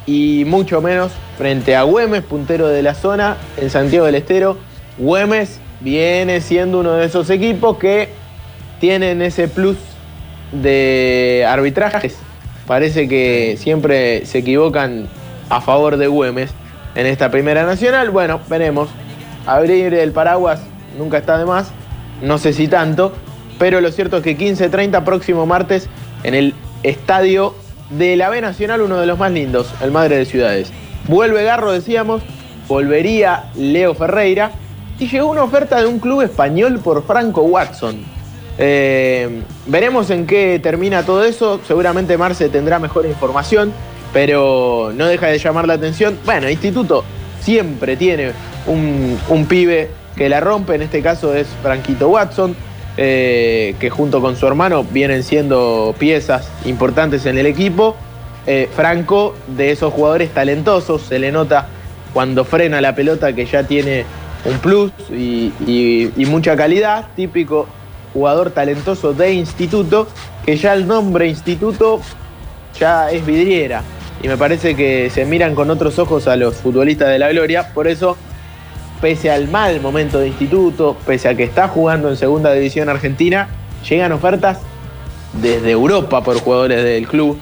y 0.06 0.44
mucho 0.46 0.80
menos 0.80 1.12
frente 1.38 1.76
a 1.76 1.82
Güemes, 1.82 2.22
puntero 2.22 2.68
de 2.68 2.82
la 2.82 2.94
zona 2.94 3.36
en 3.56 3.70
Santiago 3.70 4.06
del 4.06 4.16
Estero. 4.16 4.58
Güemes 4.98 5.60
viene 5.80 6.40
siendo 6.40 6.80
uno 6.80 6.92
de 6.92 7.06
esos 7.06 7.30
equipos 7.30 7.78
que 7.78 8.08
tienen 8.80 9.22
ese 9.22 9.48
plus 9.48 9.76
de 10.52 11.44
arbitrajes. 11.48 12.16
Parece 12.66 13.08
que 13.08 13.56
siempre 13.58 14.24
se 14.26 14.38
equivocan 14.38 15.08
a 15.48 15.60
favor 15.60 15.96
de 15.96 16.06
Güemes 16.06 16.50
en 16.94 17.06
esta 17.06 17.30
primera 17.30 17.64
nacional. 17.64 18.10
Bueno, 18.10 18.40
veremos. 18.48 18.88
Abrir 19.46 19.92
el 19.92 20.12
paraguas 20.12 20.62
nunca 20.98 21.18
está 21.18 21.36
de 21.38 21.44
más. 21.44 21.70
No 22.22 22.38
sé 22.38 22.52
si 22.52 22.68
tanto. 22.68 23.12
Pero 23.58 23.80
lo 23.80 23.92
cierto 23.92 24.18
es 24.18 24.22
que 24.22 24.36
15-30 24.36 25.04
próximo 25.04 25.46
martes 25.46 25.88
en 26.22 26.34
el 26.34 26.54
estadio 26.82 27.54
de 27.98 28.16
la 28.16 28.28
B 28.28 28.40
Nacional, 28.40 28.80
uno 28.82 28.98
de 28.98 29.06
los 29.06 29.18
más 29.18 29.32
lindos, 29.32 29.72
el 29.82 29.90
Madre 29.90 30.16
de 30.16 30.24
Ciudades. 30.24 30.72
Vuelve 31.08 31.44
Garro, 31.44 31.72
decíamos, 31.72 32.22
volvería 32.68 33.44
Leo 33.56 33.94
Ferreira 33.94 34.52
y 34.98 35.08
llegó 35.08 35.30
una 35.30 35.42
oferta 35.42 35.80
de 35.80 35.86
un 35.86 35.98
club 35.98 36.22
español 36.22 36.80
por 36.80 37.04
Franco 37.04 37.42
Watson. 37.42 37.96
Eh, 38.56 39.42
veremos 39.66 40.10
en 40.10 40.26
qué 40.26 40.60
termina 40.62 41.02
todo 41.02 41.24
eso. 41.24 41.60
Seguramente 41.66 42.16
Marce 42.16 42.48
tendrá 42.48 42.78
mejor 42.78 43.06
información, 43.06 43.72
pero 44.12 44.92
no 44.94 45.06
deja 45.06 45.26
de 45.26 45.38
llamar 45.38 45.66
la 45.66 45.74
atención. 45.74 46.18
Bueno, 46.24 46.48
Instituto 46.48 47.04
siempre 47.40 47.96
tiene 47.96 48.32
un, 48.66 49.18
un 49.28 49.46
pibe 49.46 49.90
que 50.16 50.28
la 50.28 50.40
rompe, 50.40 50.76
en 50.76 50.82
este 50.82 51.02
caso 51.02 51.34
es 51.34 51.48
Franquito 51.62 52.08
Watson. 52.08 52.54
Eh, 52.96 53.74
que 53.80 53.90
junto 53.90 54.20
con 54.20 54.36
su 54.36 54.46
hermano 54.46 54.84
vienen 54.84 55.24
siendo 55.24 55.96
piezas 55.98 56.48
importantes 56.64 57.26
en 57.26 57.38
el 57.38 57.46
equipo. 57.46 57.96
Eh, 58.46 58.68
Franco, 58.74 59.34
de 59.48 59.72
esos 59.72 59.92
jugadores 59.92 60.30
talentosos, 60.30 61.02
se 61.02 61.18
le 61.18 61.32
nota 61.32 61.66
cuando 62.12 62.44
frena 62.44 62.80
la 62.80 62.94
pelota 62.94 63.32
que 63.32 63.46
ya 63.46 63.64
tiene 63.64 64.04
un 64.44 64.58
plus 64.58 64.92
y, 65.10 66.12
mucha 66.28 66.56
calidad, 66.56 67.08
típico 67.16 67.66
jugador 68.12 68.50
talentoso 68.50 69.12
de 69.12 69.32
instituto, 69.32 70.06
que 70.46 70.56
ya 70.56 70.74
el 70.74 70.86
nombre 70.86 71.26
instituto 71.26 72.00
ya 72.78 73.10
es 73.10 73.26
vidriera. 73.26 73.82
Y 74.22 74.28
me 74.28 74.36
parece 74.36 74.76
que 74.76 75.10
se 75.10 75.24
miran 75.24 75.56
con 75.56 75.68
otros 75.68 75.98
ojos 75.98 76.28
a 76.28 76.36
los 76.36 76.56
futbolistas 76.56 77.08
de 77.08 77.18
la 77.18 77.30
gloria, 77.30 77.72
por 77.74 77.88
eso 77.88 78.16
pese 79.04 79.30
al 79.30 79.48
mal 79.48 79.82
momento 79.82 80.18
de 80.18 80.28
instituto, 80.28 80.96
pese 81.04 81.28
a 81.28 81.34
que 81.34 81.42
está 81.42 81.68
jugando 81.68 82.08
en 82.08 82.16
segunda 82.16 82.54
división 82.54 82.88
argentina, 82.88 83.48
llegan 83.86 84.12
ofertas 84.12 84.60
desde 85.34 85.72
Europa 85.72 86.24
por 86.24 86.40
jugadores 86.40 86.82
del 86.82 87.06
club. 87.06 87.38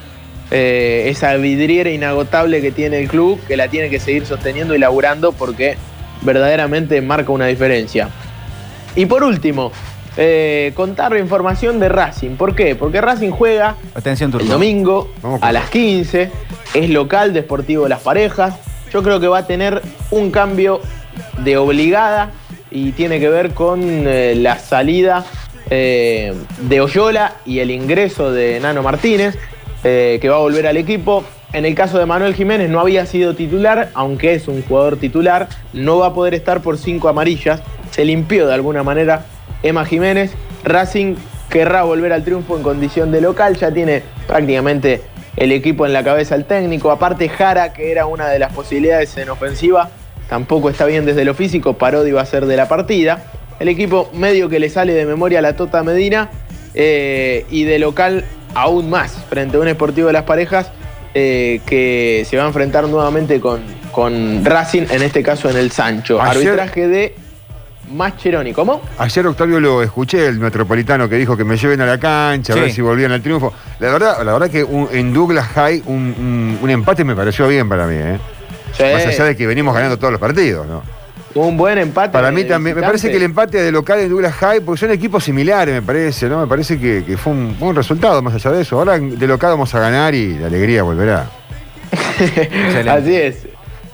Eh, 0.50 1.04
esa 1.06 1.36
vidriera 1.36 1.88
inagotable 1.88 2.60
que 2.60 2.72
tiene 2.72 2.98
el 2.98 3.06
club, 3.06 3.38
que 3.46 3.56
la 3.56 3.68
tiene 3.68 3.90
que 3.90 4.00
seguir 4.00 4.26
sosteniendo 4.26 4.74
y 4.74 4.78
laburando 4.78 5.30
porque 5.30 5.76
verdaderamente 6.22 7.00
marca 7.00 7.30
una 7.30 7.46
diferencia. 7.46 8.08
Y 8.96 9.06
por 9.06 9.22
último, 9.22 9.70
eh, 10.16 10.72
contar 10.74 11.12
la 11.12 11.20
información 11.20 11.78
de 11.78 11.88
Racing. 11.88 12.30
¿Por 12.30 12.56
qué? 12.56 12.74
Porque 12.74 13.00
Racing 13.00 13.30
juega 13.30 13.76
Atención, 13.94 14.32
el 14.40 14.48
domingo 14.48 15.12
a 15.40 15.52
las 15.52 15.70
15, 15.70 16.28
es 16.74 16.90
local 16.90 17.32
de 17.32 17.42
Sportivo 17.42 17.86
Las 17.86 18.00
Parejas. 18.00 18.56
Yo 18.92 19.04
creo 19.04 19.20
que 19.20 19.28
va 19.28 19.38
a 19.38 19.46
tener 19.46 19.80
un 20.10 20.32
cambio 20.32 20.80
de 21.38 21.56
obligada 21.56 22.30
y 22.70 22.92
tiene 22.92 23.20
que 23.20 23.28
ver 23.28 23.50
con 23.50 23.80
eh, 23.82 24.34
la 24.36 24.58
salida 24.58 25.24
eh, 25.70 26.34
de 26.60 26.80
Oyola 26.80 27.34
y 27.46 27.60
el 27.60 27.70
ingreso 27.70 28.32
de 28.32 28.60
Nano 28.60 28.82
Martínez, 28.82 29.38
eh, 29.84 30.18
que 30.20 30.28
va 30.28 30.36
a 30.36 30.40
volver 30.40 30.66
al 30.66 30.76
equipo. 30.76 31.24
En 31.52 31.66
el 31.66 31.74
caso 31.74 31.98
de 31.98 32.06
Manuel 32.06 32.34
Jiménez 32.34 32.70
no 32.70 32.80
había 32.80 33.04
sido 33.06 33.34
titular, 33.34 33.90
aunque 33.94 34.34
es 34.34 34.48
un 34.48 34.62
jugador 34.62 34.96
titular, 34.96 35.48
no 35.72 35.98
va 35.98 36.08
a 36.08 36.14
poder 36.14 36.34
estar 36.34 36.62
por 36.62 36.78
cinco 36.78 37.08
amarillas. 37.08 37.62
Se 37.90 38.04
limpió 38.04 38.46
de 38.46 38.54
alguna 38.54 38.82
manera 38.82 39.26
Emma 39.62 39.84
Jiménez. 39.84 40.32
Racing 40.64 41.16
querrá 41.50 41.82
volver 41.82 42.12
al 42.12 42.24
triunfo 42.24 42.56
en 42.56 42.62
condición 42.62 43.12
de 43.12 43.20
local, 43.20 43.56
ya 43.56 43.70
tiene 43.70 44.02
prácticamente 44.26 45.02
el 45.36 45.52
equipo 45.52 45.86
en 45.86 45.92
la 45.92 46.02
cabeza 46.02 46.34
el 46.34 46.46
técnico. 46.46 46.90
Aparte 46.90 47.28
Jara, 47.28 47.72
que 47.72 47.90
era 47.90 48.06
una 48.06 48.28
de 48.28 48.38
las 48.38 48.52
posibilidades 48.52 49.16
en 49.18 49.28
ofensiva, 49.28 49.90
tampoco 50.28 50.70
está 50.70 50.86
bien 50.86 51.04
desde 51.04 51.24
lo 51.24 51.34
físico, 51.34 51.74
Parodi 51.74 52.12
va 52.12 52.22
a 52.22 52.26
ser 52.26 52.46
de 52.46 52.56
la 52.56 52.68
partida. 52.68 53.24
El 53.60 53.68
equipo 53.68 54.10
medio 54.14 54.48
que 54.48 54.58
le 54.58 54.68
sale 54.68 54.92
de 54.92 55.06
memoria 55.06 55.38
a 55.38 55.42
la 55.42 55.56
Tota 55.56 55.82
Medina 55.82 56.30
eh, 56.74 57.46
y 57.50 57.64
de 57.64 57.78
local 57.78 58.24
aún 58.54 58.90
más 58.90 59.12
frente 59.28 59.56
a 59.56 59.60
un 59.60 59.68
Esportivo 59.68 60.08
de 60.08 60.12
las 60.14 60.24
Parejas 60.24 60.70
eh, 61.14 61.60
que 61.66 62.26
se 62.28 62.36
va 62.36 62.44
a 62.44 62.46
enfrentar 62.46 62.88
nuevamente 62.88 63.40
con, 63.40 63.60
con 63.92 64.44
Racing, 64.44 64.86
en 64.90 65.02
este 65.02 65.22
caso 65.22 65.48
en 65.50 65.56
el 65.56 65.70
Sancho. 65.70 66.20
Arbitraje 66.20 66.88
de 66.88 67.14
Mascheroni. 67.92 68.52
¿Cómo? 68.52 68.80
Ayer, 68.98 69.26
Octavio, 69.26 69.60
lo 69.60 69.82
escuché, 69.82 70.26
el 70.26 70.38
metropolitano 70.38 71.08
que 71.08 71.16
dijo 71.16 71.36
que 71.36 71.44
me 71.44 71.56
lleven 71.56 71.82
a 71.82 71.86
la 71.86 71.98
cancha, 71.98 72.54
a 72.54 72.56
ver 72.56 72.72
si 72.72 72.80
volvían 72.80 73.12
al 73.12 73.22
triunfo. 73.22 73.52
La 73.78 73.92
verdad, 73.92 74.24
la 74.24 74.32
verdad 74.32 74.50
que 74.50 74.66
en 74.92 75.12
Douglas 75.12 75.46
High 75.48 75.82
un, 75.86 76.58
un 76.60 76.70
empate 76.70 77.04
me 77.04 77.14
pareció 77.14 77.46
bien 77.48 77.68
para 77.68 77.86
mí, 77.86 77.96
¿eh? 77.96 78.18
Más 78.78 79.06
allá 79.06 79.24
de 79.24 79.36
que 79.36 79.46
venimos 79.46 79.74
ganando 79.74 79.98
todos 79.98 80.12
los 80.12 80.20
partidos, 80.20 80.66
¿no? 80.66 80.82
Un 81.34 81.56
buen 81.56 81.78
empate. 81.78 82.12
Para 82.12 82.30
mí 82.30 82.44
también. 82.44 82.76
Me 82.76 82.82
parece 82.82 83.10
que 83.10 83.16
el 83.16 83.22
empate 83.22 83.62
de 83.62 83.72
local 83.72 84.00
en 84.00 84.10
Douglas 84.10 84.34
High, 84.34 84.60
porque 84.60 84.80
son 84.80 84.90
equipos 84.90 85.24
similares, 85.24 85.74
me 85.74 85.82
parece, 85.82 86.28
¿no? 86.28 86.40
Me 86.40 86.46
parece 86.46 86.78
que, 86.78 87.16
fue 87.16 87.32
un 87.32 87.58
buen 87.58 87.74
resultado 87.74 88.20
más 88.22 88.34
allá 88.34 88.50
de 88.50 88.62
eso. 88.62 88.78
Ahora 88.78 88.98
de 88.98 89.26
local 89.26 89.50
vamos 89.50 89.74
a 89.74 89.80
ganar 89.80 90.14
y 90.14 90.38
la 90.38 90.46
alegría 90.46 90.82
volverá. 90.82 91.30
Así 92.88 93.16
es. 93.16 93.46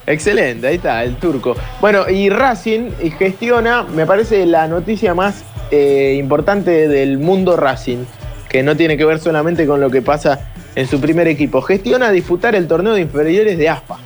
Excelente, 0.06 0.66
ahí 0.66 0.76
está, 0.76 1.04
el 1.04 1.16
turco. 1.16 1.54
Bueno, 1.82 2.08
y 2.08 2.30
Racing 2.30 2.92
gestiona, 3.18 3.82
me 3.82 4.06
parece, 4.06 4.46
la 4.46 4.66
noticia 4.66 5.12
más 5.12 5.44
eh, 5.70 6.16
importante 6.18 6.88
del 6.88 7.18
mundo 7.18 7.58
Racing, 7.58 8.04
que 8.48 8.62
no 8.62 8.74
tiene 8.74 8.96
que 8.96 9.04
ver 9.04 9.18
solamente 9.18 9.66
con 9.66 9.82
lo 9.82 9.90
que 9.90 10.00
pasa 10.00 10.50
en 10.76 10.86
su 10.86 10.98
primer 10.98 11.28
equipo. 11.28 11.60
Gestiona 11.60 12.10
disputar 12.10 12.54
el 12.54 12.66
torneo 12.66 12.94
de 12.94 13.02
inferiores 13.02 13.58
de 13.58 13.68
ASPA 13.68 13.98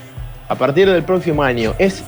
a 0.53 0.55
partir 0.55 0.91
del 0.91 1.03
próximo 1.03 1.43
año. 1.43 1.75
Es 1.79 2.05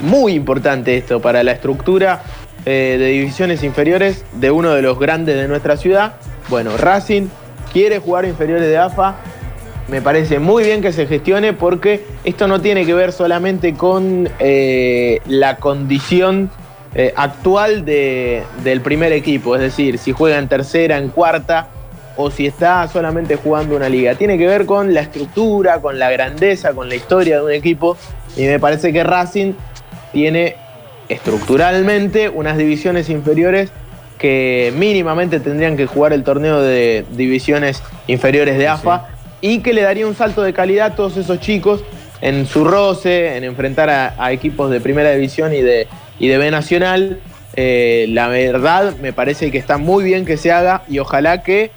muy 0.00 0.32
importante 0.32 0.96
esto 0.96 1.20
para 1.20 1.44
la 1.44 1.52
estructura 1.52 2.22
eh, 2.66 2.96
de 2.98 3.06
divisiones 3.06 3.62
inferiores 3.62 4.24
de 4.32 4.50
uno 4.50 4.70
de 4.70 4.82
los 4.82 4.98
grandes 4.98 5.36
de 5.36 5.46
nuestra 5.46 5.76
ciudad. 5.76 6.16
Bueno, 6.48 6.76
Racing 6.76 7.28
quiere 7.72 8.00
jugar 8.00 8.24
inferiores 8.24 8.66
de 8.66 8.76
AFA. 8.76 9.14
Me 9.86 10.02
parece 10.02 10.40
muy 10.40 10.64
bien 10.64 10.82
que 10.82 10.92
se 10.92 11.06
gestione 11.06 11.52
porque 11.52 12.04
esto 12.24 12.48
no 12.48 12.60
tiene 12.60 12.84
que 12.84 12.94
ver 12.94 13.12
solamente 13.12 13.74
con 13.74 14.28
eh, 14.40 15.20
la 15.26 15.58
condición 15.58 16.50
eh, 16.96 17.12
actual 17.14 17.84
del 17.84 18.80
primer 18.82 19.12
equipo, 19.12 19.54
es 19.54 19.60
decir, 19.60 19.98
si 19.98 20.10
juega 20.10 20.38
en 20.38 20.48
tercera, 20.48 20.98
en 20.98 21.10
cuarta 21.10 21.68
o 22.16 22.30
si 22.30 22.46
está 22.46 22.86
solamente 22.88 23.36
jugando 23.36 23.76
una 23.76 23.88
liga. 23.88 24.14
Tiene 24.14 24.38
que 24.38 24.46
ver 24.46 24.66
con 24.66 24.94
la 24.94 25.00
estructura, 25.00 25.80
con 25.80 25.98
la 25.98 26.10
grandeza, 26.10 26.72
con 26.72 26.88
la 26.88 26.94
historia 26.94 27.38
de 27.38 27.44
un 27.44 27.52
equipo. 27.52 27.96
Y 28.36 28.42
me 28.42 28.58
parece 28.58 28.92
que 28.92 29.04
Racing 29.04 29.54
tiene 30.12 30.56
estructuralmente 31.08 32.28
unas 32.28 32.56
divisiones 32.56 33.10
inferiores 33.10 33.70
que 34.18 34.72
mínimamente 34.76 35.40
tendrían 35.40 35.76
que 35.76 35.86
jugar 35.86 36.12
el 36.12 36.24
torneo 36.24 36.62
de 36.62 37.04
divisiones 37.10 37.82
inferiores 38.06 38.56
de 38.56 38.68
AFA 38.68 39.08
y 39.40 39.58
que 39.58 39.74
le 39.74 39.82
daría 39.82 40.06
un 40.06 40.14
salto 40.14 40.42
de 40.42 40.54
calidad 40.54 40.92
a 40.92 40.94
todos 40.94 41.16
esos 41.16 41.40
chicos 41.40 41.84
en 42.20 42.46
su 42.46 42.64
roce, 42.64 43.36
en 43.36 43.44
enfrentar 43.44 43.90
a, 43.90 44.32
equipos 44.32 44.70
de 44.70 44.80
primera 44.80 45.10
división 45.10 45.52
y 45.52 45.60
de, 45.60 45.88
y 46.18 46.28
de 46.28 46.38
B 46.38 46.50
Nacional. 46.50 47.20
Eh, 47.56 48.06
la 48.08 48.28
verdad 48.28 48.96
me 48.96 49.12
parece 49.12 49.50
que 49.50 49.58
está 49.58 49.76
muy 49.76 50.02
bien 50.02 50.24
que 50.24 50.36
se 50.36 50.50
haga 50.50 50.82
y 50.88 50.98
ojalá 50.98 51.42
que 51.42 51.70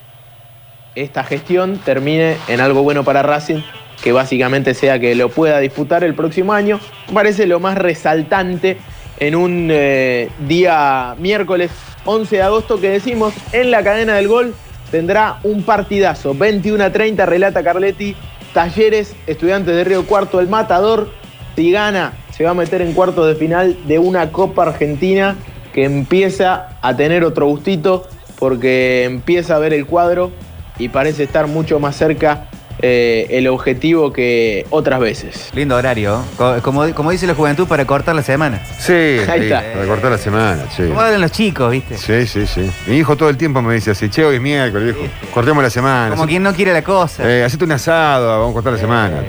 esta 0.98 1.24
gestión 1.24 1.80
termine 1.84 2.38
en 2.48 2.60
algo 2.60 2.82
bueno 2.82 3.04
para 3.04 3.22
Racing, 3.22 3.62
que 4.04 4.12
básicamente 4.12 4.74
sea 4.74 5.00
que 5.00 5.14
lo 5.16 5.30
pueda 5.30 5.60
disputar 5.60 6.04
el 6.04 6.16
próximo 6.16 6.54
año. 6.54 6.80
Parece 7.14 7.46
lo 7.46 7.60
más 7.60 7.78
resaltante 7.78 8.78
en 9.20 9.36
un 9.36 9.70
eh, 9.72 10.30
día 10.48 11.16
miércoles 11.20 11.72
11 12.06 12.36
de 12.36 12.42
agosto 12.42 12.80
que 12.80 12.90
decimos 12.90 13.34
en 13.52 13.72
la 13.72 13.84
cadena 13.84 14.16
del 14.16 14.28
gol 14.28 14.56
tendrá 14.92 15.40
un 15.44 15.64
partidazo. 15.64 16.34
21 16.34 16.84
a 16.84 16.92
30, 16.92 17.26
relata 17.26 17.64
Carletti. 17.64 18.16
Talleres, 18.54 19.16
estudiantes 19.28 19.76
de 19.76 19.84
Río 19.84 20.06
Cuarto, 20.06 20.40
el 20.40 20.48
matador. 20.48 21.12
Si 21.56 21.72
gana, 21.72 22.14
se 22.32 22.44
va 22.44 22.52
a 22.52 22.54
meter 22.54 22.82
en 22.82 22.94
cuartos 22.94 23.28
de 23.28 23.36
final 23.36 23.78
de 23.88 24.00
una 24.00 24.32
Copa 24.32 24.64
Argentina 24.64 25.36
que 25.74 25.84
empieza 25.84 26.70
a 26.82 26.96
tener 26.96 27.24
otro 27.24 27.48
gustito 27.48 28.08
porque 28.40 29.04
empieza 29.04 29.56
a 29.56 29.60
ver 29.60 29.74
el 29.74 29.86
cuadro 29.86 30.32
y 30.80 30.90
parece 30.90 31.24
estar 31.24 31.48
mucho 31.48 31.80
más 31.80 31.96
cerca 31.96 32.50
eh, 32.80 33.26
el 33.32 33.48
objetivo 33.48 34.14
que 34.14 34.66
otras 34.70 35.00
veces. 35.00 35.50
Lindo 35.54 35.76
horario. 35.76 36.22
Como, 36.62 36.94
como 36.94 37.10
dice 37.10 37.26
la 37.26 37.34
juventud, 37.34 37.68
para 37.68 37.86
cortar 37.86 38.14
la 38.14 38.22
semana. 38.22 38.62
Sí, 38.80 39.18
para 39.26 39.88
cortar 39.88 40.12
la 40.12 40.18
semana, 40.20 40.66
sí. 40.76 40.84
Como 40.84 41.02
hablan 41.02 41.22
los 41.22 41.32
chicos, 41.32 41.72
¿viste? 41.72 41.98
Sí, 41.98 42.28
sí, 42.28 42.46
sí. 42.46 42.70
Mi 42.86 42.98
hijo 42.98 43.18
todo 43.18 43.30
el 43.30 43.38
tiempo 43.38 43.64
me 43.64 43.74
dice 43.74 43.92
así, 43.92 44.10
che, 44.10 44.24
hoy 44.24 44.36
es 44.36 44.42
miércoles, 44.42 44.96
viejo. 44.96 45.12
Cortemos 45.34 45.64
la 45.64 45.72
semana. 45.72 46.12
Como 46.12 46.28
quien 46.28 46.44
no 46.44 46.54
quiere 46.54 46.72
la 46.72 46.84
cosa. 46.84 47.28
Eh, 47.28 47.44
hacete 47.44 47.64
un 47.64 47.72
asado, 47.72 48.28
vamos 48.28 48.52
a 48.52 48.54
cortar 48.54 48.74
la 48.74 48.80
semana, 48.80 49.24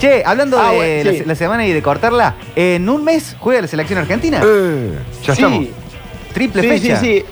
Che, 0.00 0.24
hablando 0.24 0.58
ah, 0.58 0.72
de 0.72 1.22
la, 1.24 1.34
semana 1.36 1.64
y 1.66 1.72
de 1.72 1.82
cortarla, 1.82 2.34
en 2.56 2.88
un 2.88 3.04
mes 3.04 3.36
juega 3.38 3.62
la 3.62 3.68
selección 3.68 4.00
argentina. 4.00 4.40
Eh, 4.44 4.98
ya 5.22 5.34
estamos. 5.34 5.66
Triple 6.34 6.62
fecha. 6.62 6.98
Sí, 6.98 7.20
sí, 7.20 7.24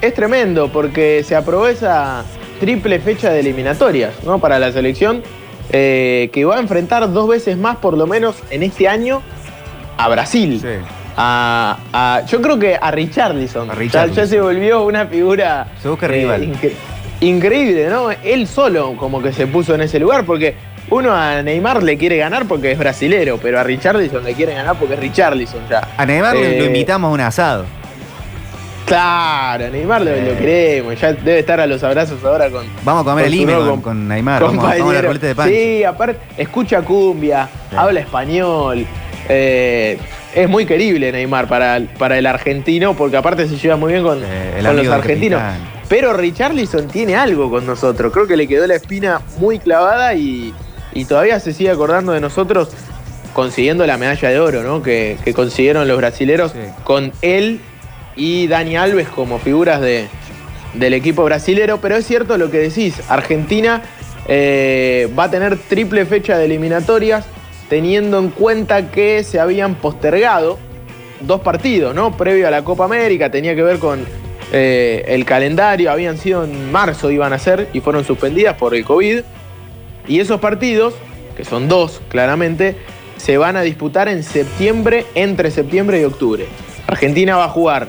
Es 0.00 0.14
tremendo 0.14 0.72
porque 0.72 1.24
se 1.24 1.36
aprovecha 1.36 2.24
triple 2.60 2.98
fecha 2.98 3.30
de 3.30 3.40
eliminatorias 3.40 4.12
¿no? 4.24 4.38
para 4.38 4.58
la 4.58 4.72
selección, 4.72 5.22
eh, 5.70 6.30
que 6.32 6.44
va 6.44 6.56
a 6.56 6.60
enfrentar 6.60 7.12
dos 7.12 7.28
veces 7.28 7.56
más, 7.56 7.76
por 7.76 7.96
lo 7.96 8.06
menos 8.06 8.36
en 8.50 8.62
este 8.62 8.88
año, 8.88 9.22
a 9.96 10.08
Brasil. 10.08 10.62
A, 11.16 12.22
yo 12.26 12.42
creo 12.42 12.58
que 12.58 12.76
a 12.80 12.90
Richarlison. 12.90 13.68
Ya, 13.88 14.26
se 14.26 14.40
volvió 14.40 14.82
una 14.82 15.06
figura. 15.06 15.68
Se 15.80 15.88
busca 15.88 16.08
rival. 16.08 16.42
Eh, 16.42 16.74
increíble, 17.20 17.88
¿no? 17.88 18.10
Él 18.10 18.46
solo 18.48 18.96
como 18.96 19.22
que 19.22 19.32
se 19.32 19.46
puso 19.46 19.74
en 19.74 19.82
ese 19.82 20.00
lugar, 20.00 20.24
porque 20.24 20.54
uno 20.90 21.12
a 21.14 21.42
Neymar 21.42 21.82
le 21.82 21.96
quiere 21.96 22.16
ganar 22.16 22.46
porque 22.46 22.72
es 22.72 22.78
brasilero, 22.78 23.38
pero 23.38 23.58
a 23.58 23.62
Richarlison 23.62 24.24
le 24.24 24.34
quiere 24.34 24.54
ganar 24.54 24.76
porque 24.76 24.94
es 24.94 25.00
Richarlison 25.00 25.60
ya. 25.68 25.88
A 25.96 26.04
Neymar 26.04 26.34
lo 26.34 26.42
eh, 26.42 26.64
invitamos 26.66 27.08
a 27.10 27.12
un 27.12 27.20
asado. 27.20 27.64
Claro, 28.86 29.70
Neymar 29.70 30.02
lo, 30.02 30.36
queremos. 30.36 31.00
Ya 31.00 31.12
debe 31.12 31.38
estar 31.38 31.58
a 31.60 31.66
los 31.66 31.82
abrazos 31.82 32.22
ahora 32.24 32.50
con. 32.50 32.66
Vamos 32.84 33.02
a 33.02 33.10
comer 33.10 33.26
el 33.26 33.34
IME 33.34 33.54
con, 33.82 34.06
Neymar. 34.08 34.42
Vamos, 34.42 34.64
a 34.64 34.76
la 34.76 35.12
de 35.14 35.34
pan. 35.34 35.48
Sí, 35.48 35.84
aparte, 35.84 36.20
escucha 36.36 36.82
cumbia, 36.82 37.48
habla 37.74 38.00
español. 38.00 38.86
Eh, 39.28 39.98
es 40.34 40.48
muy 40.50 40.66
querible 40.66 41.12
Neymar 41.12 41.48
para, 41.48 41.80
para 41.98 42.18
el 42.18 42.26
argentino, 42.26 42.94
porque 42.94 43.16
aparte 43.16 43.48
se 43.48 43.56
lleva 43.56 43.76
muy 43.76 43.92
bien 43.92 44.04
con, 44.04 44.20
los 44.20 44.88
argentinos. 44.88 45.40
Pero 45.88 46.12
Richarlison 46.12 46.88
tiene 46.88 47.16
algo 47.16 47.50
con 47.50 47.66
nosotros. 47.66 48.12
Creo 48.12 48.26
que 48.26 48.36
le 48.36 48.46
quedó 48.46 48.66
la 48.66 48.74
espina 48.74 49.20
muy 49.38 49.58
clavada 49.58 50.14
y, 50.14 50.52
todavía 51.08 51.40
se 51.40 51.52
sigue 51.52 51.70
acordando 51.70 52.12
de 52.12 52.20
nosotros 52.20 52.68
consiguiendo 53.32 53.84
la 53.84 53.98
medalla 53.98 54.28
de 54.28 54.38
oro, 54.38 54.62
¿no? 54.62 54.82
Que, 54.82 55.16
consiguieron 55.34 55.88
los 55.88 55.96
brasileros 55.96 56.54
con 56.84 57.12
él 57.22 57.60
y 58.16 58.46
Dani 58.46 58.76
Alves 58.76 59.08
como 59.08 59.38
figuras 59.38 59.80
de, 59.80 60.06
del 60.74 60.94
equipo 60.94 61.24
brasilero, 61.24 61.80
pero 61.80 61.96
es 61.96 62.06
cierto 62.06 62.36
lo 62.38 62.50
que 62.50 62.58
decís, 62.58 63.00
Argentina 63.08 63.82
eh, 64.26 65.08
va 65.18 65.24
a 65.24 65.30
tener 65.30 65.56
triple 65.58 66.06
fecha 66.06 66.38
de 66.38 66.46
eliminatorias, 66.46 67.26
teniendo 67.68 68.18
en 68.18 68.28
cuenta 68.30 68.90
que 68.90 69.22
se 69.24 69.40
habían 69.40 69.74
postergado 69.76 70.58
dos 71.20 71.40
partidos, 71.40 71.94
¿no? 71.94 72.16
Previo 72.16 72.46
a 72.46 72.50
la 72.50 72.62
Copa 72.62 72.84
América, 72.84 73.30
tenía 73.30 73.54
que 73.54 73.62
ver 73.62 73.78
con 73.78 74.04
eh, 74.52 75.04
el 75.08 75.24
calendario, 75.24 75.90
habían 75.90 76.18
sido 76.18 76.44
en 76.44 76.70
marzo, 76.70 77.10
iban 77.10 77.32
a 77.32 77.38
ser, 77.38 77.68
y 77.72 77.80
fueron 77.80 78.04
suspendidas 78.04 78.56
por 78.56 78.74
el 78.74 78.84
COVID. 78.84 79.20
Y 80.06 80.20
esos 80.20 80.40
partidos, 80.40 80.94
que 81.36 81.44
son 81.44 81.68
dos 81.68 82.02
claramente, 82.08 82.76
se 83.16 83.38
van 83.38 83.56
a 83.56 83.62
disputar 83.62 84.08
en 84.08 84.22
septiembre, 84.22 85.06
entre 85.14 85.50
septiembre 85.50 86.00
y 86.00 86.04
octubre. 86.04 86.46
Argentina 86.86 87.36
va 87.36 87.44
a 87.46 87.48
jugar 87.48 87.88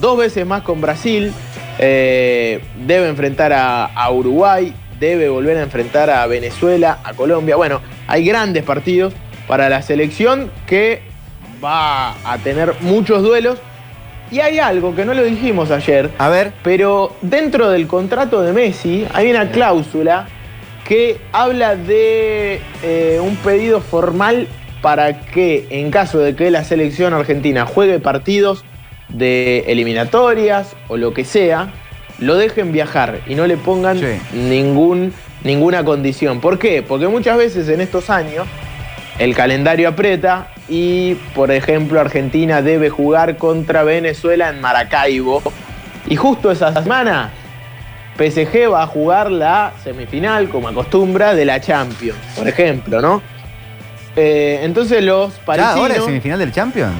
dos 0.00 0.18
veces 0.18 0.46
más 0.46 0.62
con 0.62 0.80
Brasil, 0.80 1.32
eh, 1.78 2.62
debe 2.86 3.08
enfrentar 3.08 3.52
a, 3.52 4.10
Uruguay, 4.10 4.72
debe 4.98 5.28
volver 5.28 5.56
a 5.58 5.62
enfrentar 5.62 6.10
a 6.10 6.26
Venezuela, 6.26 6.98
a 7.04 7.14
Colombia. 7.14 7.56
Bueno, 7.56 7.80
hay 8.06 8.24
grandes 8.24 8.62
partidos 8.64 9.12
para 9.46 9.68
la 9.68 9.82
selección 9.82 10.50
que 10.66 11.02
va 11.62 12.12
a 12.24 12.38
tener 12.42 12.74
muchos 12.80 13.22
duelos. 13.22 13.58
Y 14.30 14.40
hay 14.40 14.58
algo 14.58 14.94
que 14.96 15.04
no 15.04 15.14
lo 15.14 15.22
dijimos 15.22 15.70
ayer. 15.70 16.10
A 16.18 16.28
ver. 16.28 16.52
Pero 16.64 17.14
dentro 17.22 17.70
del 17.70 17.86
contrato 17.86 18.42
de 18.42 18.52
Messi 18.52 19.06
hay 19.14 19.30
una 19.30 19.50
cláusula 19.50 20.26
que 20.84 21.18
habla 21.32 21.76
de 21.76 22.60
eh, 22.82 23.20
un 23.22 23.36
pedido 23.36 23.80
formal 23.80 24.48
para 24.82 25.20
que 25.20 25.66
en 25.70 25.90
caso 25.90 26.18
de 26.18 26.34
que 26.36 26.50
la 26.50 26.64
selección 26.64 27.12
argentina 27.12 27.66
juegue 27.66 27.98
partidos 27.98 28.64
de 29.08 29.64
eliminatorias 29.68 30.74
o 30.88 30.96
lo 30.96 31.14
que 31.14 31.24
sea, 31.24 31.72
lo 32.18 32.36
dejen 32.36 32.72
viajar 32.72 33.20
y 33.26 33.34
no 33.34 33.46
le 33.46 33.56
pongan 33.56 34.00
ningún, 34.32 35.12
ninguna 35.44 35.84
condición. 35.84 36.40
¿Por 36.40 36.58
qué? 36.58 36.82
Porque 36.82 37.08
muchas 37.08 37.36
veces 37.36 37.68
en 37.68 37.80
estos 37.80 38.10
años 38.10 38.46
el 39.18 39.34
calendario 39.34 39.88
aprieta 39.88 40.48
y, 40.68 41.14
por 41.34 41.50
ejemplo, 41.50 42.00
Argentina 42.00 42.62
debe 42.62 42.90
jugar 42.90 43.36
contra 43.36 43.82
Venezuela 43.82 44.48
en 44.48 44.60
Maracaibo. 44.60 45.42
Y 46.08 46.16
justo 46.16 46.50
esa 46.50 46.72
semana 46.72 47.30
PSG 48.16 48.72
va 48.72 48.82
a 48.82 48.86
jugar 48.86 49.30
la 49.30 49.72
semifinal, 49.82 50.48
como 50.48 50.68
acostumbra, 50.68 51.34
de 51.34 51.44
la 51.44 51.60
Champions, 51.60 52.18
por 52.36 52.48
ejemplo, 52.48 53.00
¿no? 53.00 53.22
Eh, 54.16 54.60
entonces 54.62 55.02
los 55.04 55.34
parisinos... 55.34 55.76
¿Ahora 55.76 55.96
es 55.96 56.04
semifinal 56.04 56.38
del 56.38 56.52
Champions? 56.52 56.94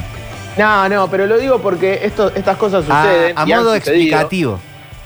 No, 0.57 0.89
no, 0.89 1.11
pero 1.11 1.27
lo 1.27 1.39
digo 1.39 1.61
porque 1.61 2.01
esto, 2.03 2.33
estas 2.35 2.57
cosas 2.57 2.85
ah, 2.89 3.05
suceden. 3.05 3.39
a 3.39 3.47
modo 3.47 3.75
explicativo. 3.75 4.59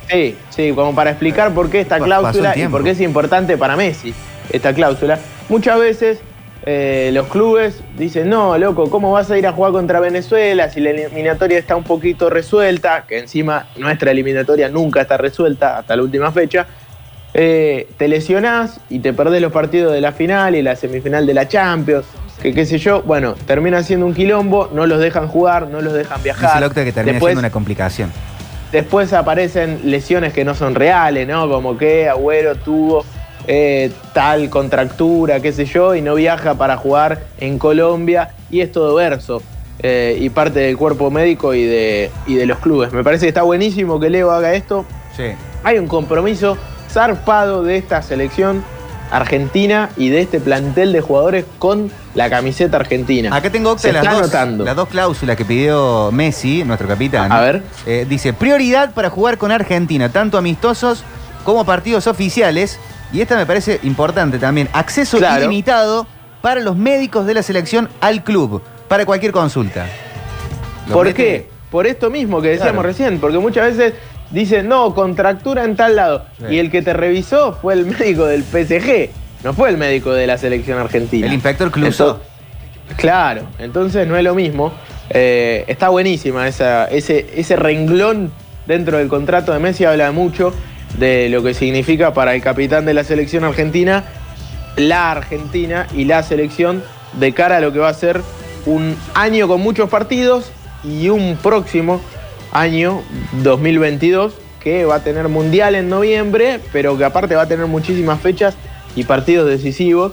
Sí, 0.08 0.36
sí, 0.50 0.72
como 0.72 0.94
para 0.94 1.10
explicar 1.10 1.52
por 1.52 1.70
qué 1.70 1.80
esta 1.80 1.98
cláusula 1.98 2.56
y 2.56 2.66
por 2.68 2.82
qué 2.82 2.90
es 2.90 3.00
importante 3.00 3.56
para 3.56 3.76
Messi 3.76 4.12
esta 4.50 4.72
cláusula. 4.74 5.18
Muchas 5.48 5.78
veces 5.78 6.20
eh, 6.66 7.10
los 7.12 7.28
clubes 7.28 7.82
dicen, 7.96 8.28
no, 8.28 8.58
loco, 8.58 8.90
¿cómo 8.90 9.12
vas 9.12 9.30
a 9.30 9.38
ir 9.38 9.46
a 9.46 9.52
jugar 9.52 9.72
contra 9.72 10.00
Venezuela 10.00 10.68
si 10.68 10.80
la 10.80 10.90
eliminatoria 10.90 11.58
está 11.58 11.76
un 11.76 11.84
poquito 11.84 12.28
resuelta? 12.28 13.04
Que 13.06 13.18
encima 13.18 13.68
nuestra 13.76 14.10
eliminatoria 14.10 14.68
nunca 14.68 15.02
está 15.02 15.16
resuelta 15.16 15.78
hasta 15.78 15.96
la 15.96 16.02
última 16.02 16.32
fecha. 16.32 16.66
Eh, 17.32 17.88
te 17.96 18.08
lesionás 18.08 18.80
y 18.88 18.98
te 18.98 19.12
perdés 19.12 19.40
los 19.40 19.52
partidos 19.52 19.92
de 19.92 20.00
la 20.00 20.10
final 20.10 20.56
y 20.56 20.62
la 20.62 20.74
semifinal 20.74 21.26
de 21.26 21.34
la 21.34 21.46
Champions 21.46 22.06
que 22.40 22.54
qué 22.54 22.66
sé 22.66 22.78
yo, 22.78 23.02
bueno, 23.02 23.34
termina 23.46 23.82
siendo 23.82 24.06
un 24.06 24.14
quilombo, 24.14 24.70
no 24.72 24.86
los 24.86 25.00
dejan 25.00 25.28
jugar, 25.28 25.68
no 25.68 25.80
los 25.80 25.92
dejan 25.92 26.22
viajar. 26.22 26.62
Dice 26.68 26.84
que 26.84 26.92
termina 26.92 27.18
siendo 27.18 27.40
una 27.40 27.50
complicación. 27.50 28.10
Después 28.72 29.12
aparecen 29.12 29.80
lesiones 29.84 30.32
que 30.32 30.44
no 30.44 30.54
son 30.54 30.74
reales, 30.74 31.26
¿no? 31.26 31.48
Como 31.48 31.76
que 31.76 32.08
Agüero 32.08 32.54
tuvo 32.54 33.04
eh, 33.46 33.90
tal 34.12 34.48
contractura, 34.48 35.40
qué 35.40 35.52
sé 35.52 35.64
yo, 35.64 35.94
y 35.94 36.02
no 36.02 36.14
viaja 36.14 36.54
para 36.54 36.76
jugar 36.76 37.20
en 37.38 37.58
Colombia, 37.58 38.30
y 38.50 38.60
es 38.60 38.70
todo 38.72 38.94
verso. 38.94 39.42
Eh, 39.82 40.18
y 40.20 40.28
parte 40.28 40.60
del 40.60 40.76
cuerpo 40.76 41.10
médico 41.10 41.54
y 41.54 41.64
de, 41.64 42.10
y 42.26 42.34
de 42.34 42.44
los 42.44 42.58
clubes. 42.58 42.92
Me 42.92 43.02
parece 43.02 43.24
que 43.24 43.28
está 43.28 43.42
buenísimo 43.42 43.98
que 43.98 44.10
Leo 44.10 44.30
haga 44.30 44.52
esto. 44.52 44.84
Sí. 45.16 45.24
Hay 45.64 45.78
un 45.78 45.88
compromiso 45.88 46.58
zarpado 46.90 47.62
de 47.62 47.76
esta 47.76 48.02
selección 48.02 48.62
Argentina 49.10 49.90
y 49.96 50.08
de 50.08 50.22
este 50.22 50.40
plantel 50.40 50.92
de 50.92 51.00
jugadores 51.00 51.44
con 51.58 51.90
la 52.14 52.30
camiseta 52.30 52.76
argentina. 52.76 53.34
Acá 53.34 53.50
tengo 53.50 53.76
las, 53.82 54.30
dos, 54.30 54.32
las 54.58 54.76
dos 54.76 54.88
cláusulas 54.88 55.36
que 55.36 55.44
pidió 55.44 56.10
Messi, 56.12 56.64
nuestro 56.64 56.88
capitán. 56.88 57.30
A 57.32 57.40
ver. 57.40 57.62
Eh, 57.86 58.06
dice, 58.08 58.32
prioridad 58.32 58.92
para 58.92 59.10
jugar 59.10 59.38
con 59.38 59.52
Argentina, 59.52 60.08
tanto 60.08 60.38
amistosos 60.38 61.04
como 61.44 61.64
partidos 61.64 62.06
oficiales. 62.06 62.78
Y 63.12 63.20
esta 63.20 63.36
me 63.36 63.44
parece 63.44 63.80
importante 63.82 64.38
también. 64.38 64.68
Acceso 64.72 65.18
ilimitado 65.18 66.06
para 66.42 66.60
los 66.60 66.76
médicos 66.76 67.26
de 67.26 67.34
la 67.34 67.42
selección 67.42 67.88
al 68.00 68.22
club, 68.22 68.62
para 68.88 69.04
cualquier 69.04 69.32
consulta. 69.32 69.86
¿Por 70.92 71.12
qué? 71.12 71.48
Por 71.70 71.86
esto 71.86 72.10
mismo 72.10 72.40
que 72.42 72.48
decíamos 72.48 72.84
recién, 72.84 73.20
porque 73.20 73.38
muchas 73.38 73.76
veces 73.76 73.94
dice, 74.30 74.62
no, 74.62 74.94
contractura 74.94 75.64
en 75.64 75.76
tal 75.76 75.96
lado. 75.96 76.24
Y 76.48 76.58
el 76.58 76.70
que 76.70 76.82
te 76.82 76.92
revisó 76.92 77.52
fue 77.54 77.74
el 77.74 77.86
médico 77.86 78.26
del 78.26 78.42
PSG, 78.42 79.10
no 79.44 79.54
fue 79.54 79.70
el 79.70 79.76
médico 79.76 80.12
de 80.12 80.26
la 80.26 80.38
selección 80.38 80.78
argentina. 80.78 81.26
El 81.26 81.32
inspector 81.32 81.70
Cluso. 81.70 82.20
claro, 82.96 83.42
entonces 83.58 84.06
no 84.06 84.16
es 84.16 84.24
lo 84.24 84.34
mismo. 84.34 84.72
Eh, 85.10 85.64
está 85.66 85.88
buenísima 85.88 86.46
esa, 86.46 86.86
ese, 86.86 87.26
ese 87.34 87.56
renglón 87.56 88.30
dentro 88.66 88.98
del 88.98 89.08
contrato 89.08 89.52
de 89.52 89.58
Messi, 89.58 89.84
habla 89.84 90.12
mucho 90.12 90.52
de 90.98 91.28
lo 91.28 91.42
que 91.42 91.54
significa 91.54 92.12
para 92.12 92.34
el 92.34 92.42
capitán 92.42 92.84
de 92.84 92.94
la 92.94 93.04
selección 93.04 93.44
argentina, 93.44 94.04
la 94.76 95.10
Argentina 95.10 95.86
y 95.94 96.04
la 96.04 96.22
selección 96.22 96.82
de 97.14 97.32
cara 97.32 97.56
a 97.56 97.60
lo 97.60 97.72
que 97.72 97.78
va 97.78 97.88
a 97.88 97.94
ser 97.94 98.20
un 98.66 98.96
año 99.14 99.48
con 99.48 99.60
muchos 99.60 99.88
partidos 99.88 100.52
y 100.84 101.08
un 101.08 101.36
próximo 101.36 102.00
año 102.52 103.02
2022 103.42 104.34
que 104.60 104.84
va 104.84 104.96
a 104.96 105.00
tener 105.00 105.28
mundial 105.28 105.74
en 105.74 105.88
noviembre, 105.88 106.60
pero 106.72 106.96
que 106.98 107.04
aparte 107.04 107.34
va 107.34 107.42
a 107.42 107.48
tener 107.48 107.66
muchísimas 107.66 108.20
fechas 108.20 108.54
y 108.94 109.04
partidos 109.04 109.48
decisivos. 109.48 110.12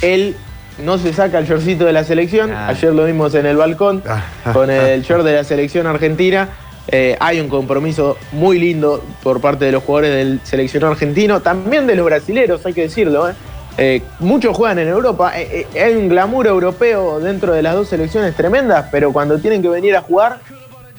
Él 0.00 0.34
no 0.82 0.98
se 0.98 1.12
saca 1.12 1.38
el 1.38 1.46
shortcito 1.46 1.84
de 1.84 1.92
la 1.92 2.04
selección, 2.04 2.50
ah. 2.52 2.68
ayer 2.68 2.92
lo 2.94 3.04
vimos 3.04 3.34
en 3.34 3.46
el 3.46 3.56
balcón 3.56 4.02
ah. 4.08 4.24
con 4.52 4.70
el 4.70 5.02
short 5.06 5.24
de 5.24 5.34
la 5.34 5.44
selección 5.44 5.86
argentina 5.86 6.48
Eh, 6.88 7.16
hay 7.20 7.38
un 7.38 7.48
compromiso 7.48 8.16
muy 8.32 8.58
lindo 8.58 9.04
por 9.22 9.40
parte 9.40 9.64
de 9.64 9.72
los 9.72 9.84
jugadores 9.84 10.16
del 10.16 10.40
seleccionado 10.42 10.92
argentino, 10.92 11.40
también 11.40 11.86
de 11.86 11.94
los 11.94 12.04
brasileros, 12.04 12.66
hay 12.66 12.72
que 12.72 12.82
decirlo. 12.82 13.30
¿eh? 13.30 13.34
Eh, 13.78 14.02
muchos 14.18 14.56
juegan 14.56 14.80
en 14.80 14.88
Europa, 14.88 15.32
hay 15.32 15.94
un 15.94 16.08
glamour 16.08 16.46
europeo 16.46 17.20
dentro 17.20 17.52
de 17.52 17.62
las 17.62 17.74
dos 17.74 17.88
selecciones 17.88 18.34
tremendas, 18.34 18.88
pero 18.90 19.12
cuando 19.12 19.38
tienen 19.38 19.62
que 19.62 19.68
venir 19.68 19.94
a 19.96 20.02
jugar 20.02 20.40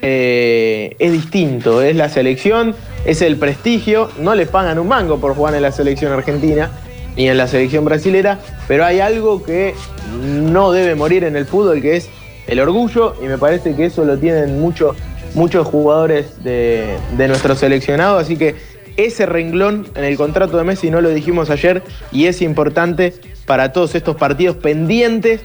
es 0.04 1.12
distinto, 1.12 1.82
es 1.82 1.96
la 1.96 2.10
selección, 2.10 2.76
es 3.06 3.22
el 3.22 3.38
prestigio, 3.38 4.10
no 4.20 4.36
les 4.36 4.50
pagan 4.50 4.80
un 4.80 4.88
mango 4.88 5.20
por 5.20 5.36
jugar 5.36 5.56
en 5.56 5.62
la 5.62 5.72
selección 5.72 6.12
argentina 6.12 6.72
ni 7.16 7.30
en 7.30 7.38
la 7.38 7.48
selección 7.48 7.86
brasilera, 7.86 8.40
pero 8.68 8.86
hay 8.86 9.00
algo 9.00 9.44
que 9.44 9.76
no 10.20 10.72
debe 10.72 10.96
morir 10.96 11.24
en 11.24 11.36
el 11.36 11.46
fútbol, 11.46 11.82
que 11.82 11.96
es 11.96 12.10
el 12.48 12.60
orgullo, 12.60 13.16
y 13.24 13.28
me 13.28 13.38
parece 13.38 13.76
que 13.76 13.86
eso 13.86 14.04
lo 14.04 14.18
tienen 14.18 14.60
mucho 14.60 14.96
muchos 15.36 15.68
jugadores 15.68 16.44
de, 16.44 16.98
nuestro 17.18 17.56
seleccionado, 17.56 18.18
así 18.18 18.38
que 18.38 18.56
ese 18.98 19.26
renglón 19.26 19.88
en 19.96 20.04
el 20.04 20.18
contrato 20.18 20.58
de 20.58 20.64
Messi 20.64 20.92
no 20.92 21.02
lo 21.02 21.10
dijimos 21.10 21.50
ayer 21.50 21.82
y 22.12 22.28
es 22.28 22.42
importante 22.42 23.14
para 23.46 23.74
todos 23.74 23.96
estos 23.96 24.16
partidos 24.16 24.56
pendientes 24.58 25.42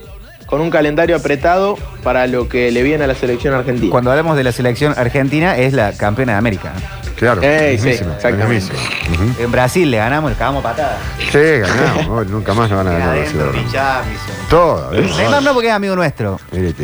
con 0.49 0.63
un 0.63 0.71
calendario 0.71 1.15
apretado 1.15 1.77
para 2.03 2.27
lo 2.27 2.49
que 2.49 2.71
le 2.71 2.83
viene 2.83 3.05
a 3.05 3.07
la 3.07 3.15
selección 3.15 3.55
argentina. 3.55 3.91
Cuando 3.91 4.11
hablamos 4.11 4.37
de 4.37 4.45
la 4.45 4.53
selección 4.53 4.95
argentina 4.97 5.57
es 5.59 5.75
la 5.75 5.93
campeona 5.93 6.33
de 6.33 6.39
América. 6.39 6.73
Claro. 7.17 7.43
sí, 7.43 7.89
exactamente. 7.89 8.73
En 9.39 9.53
Brasil 9.53 9.91
le 9.91 9.99
ganamos, 9.99 10.31
le 10.31 10.37
cagamos 10.37 10.63
patadas. 10.63 10.99
Sí, 11.31 11.39
ganamos. 11.39 12.27
nunca 12.31 12.55
más 12.55 12.71
nos 12.71 12.85
van 12.85 12.95
a 12.95 12.99
ganar. 12.99 13.19
Todo. 14.49 14.91
Neymar 14.93 15.43
no 15.43 15.53
porque 15.53 15.69
es 15.69 15.75
amigo 15.75 15.95
nuestro. 15.95 16.41
Mire, 16.53 16.75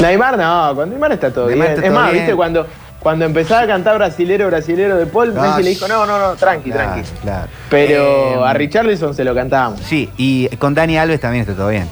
Neymar 0.00 0.38
no, 0.38 0.74
con 0.74 0.88
Neymar 0.88 1.12
está 1.12 1.30
todo 1.30 1.48
bien. 1.48 1.62
es 1.62 1.92
más, 1.92 2.12
viste, 2.12 2.34
cuando, 2.34 2.66
cuando 3.00 3.26
empezaba 3.26 3.62
a 3.62 3.66
cantar 3.66 3.98
brasilero, 3.98 4.46
brasilero 4.46 4.96
de 4.96 5.06
Paul, 5.06 5.34
Messi 5.34 5.62
le 5.62 5.70
dijo, 5.70 5.86
no, 5.86 6.06
no, 6.06 6.18
no, 6.18 6.34
tranqui, 6.34 6.70
tranqui. 6.70 7.02
Claro. 7.22 7.48
Pero 7.68 8.42
eh, 8.42 8.48
a 8.48 8.54
Richarlison 8.54 9.14
se 9.14 9.24
lo 9.24 9.34
cantábamos. 9.34 9.80
Sí, 9.80 10.10
y 10.16 10.48
con 10.56 10.74
Dani 10.74 10.96
Alves 10.96 11.20
también 11.20 11.42
está 11.42 11.54
todo 11.54 11.68
bien. 11.68 11.88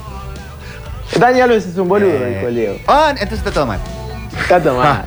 Dani 1.19 1.41
Alves 1.41 1.67
es 1.67 1.77
un 1.77 1.89
boludo, 1.89 2.13
eh, 2.13 2.35
dijo 2.35 2.49
el 2.49 2.55
Diego. 2.55 2.79
Ah, 2.87 3.11
entonces 3.11 3.39
está 3.39 3.51
todo 3.51 3.67
mal. 3.67 3.81
Está 4.41 4.63
todo 4.63 4.79
mal. 4.79 5.05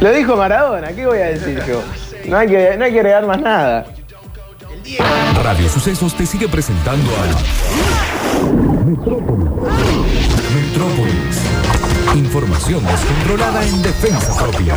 lo 0.00 0.12
dijo 0.12 0.36
Maradona, 0.36 0.92
¿qué 0.92 1.06
voy 1.06 1.18
a 1.18 1.26
decir 1.26 1.62
yo? 1.66 1.82
No 2.26 2.38
hay 2.38 2.48
que, 2.48 2.76
no 2.76 2.84
hay 2.84 2.92
que 2.92 2.98
agregar 3.00 3.26
más 3.26 3.40
nada. 3.40 3.86
Radio 5.42 5.68
Sucesos 5.68 6.14
te 6.14 6.26
sigue 6.26 6.48
presentando 6.48 7.10
a 7.16 7.26
Metrópolis. 8.84 9.48
Metrópolis. 10.54 11.40
Información 12.14 12.84
descontrolada 12.84 13.64
en 13.64 13.82
defensa 13.82 14.36
propia. 14.38 14.74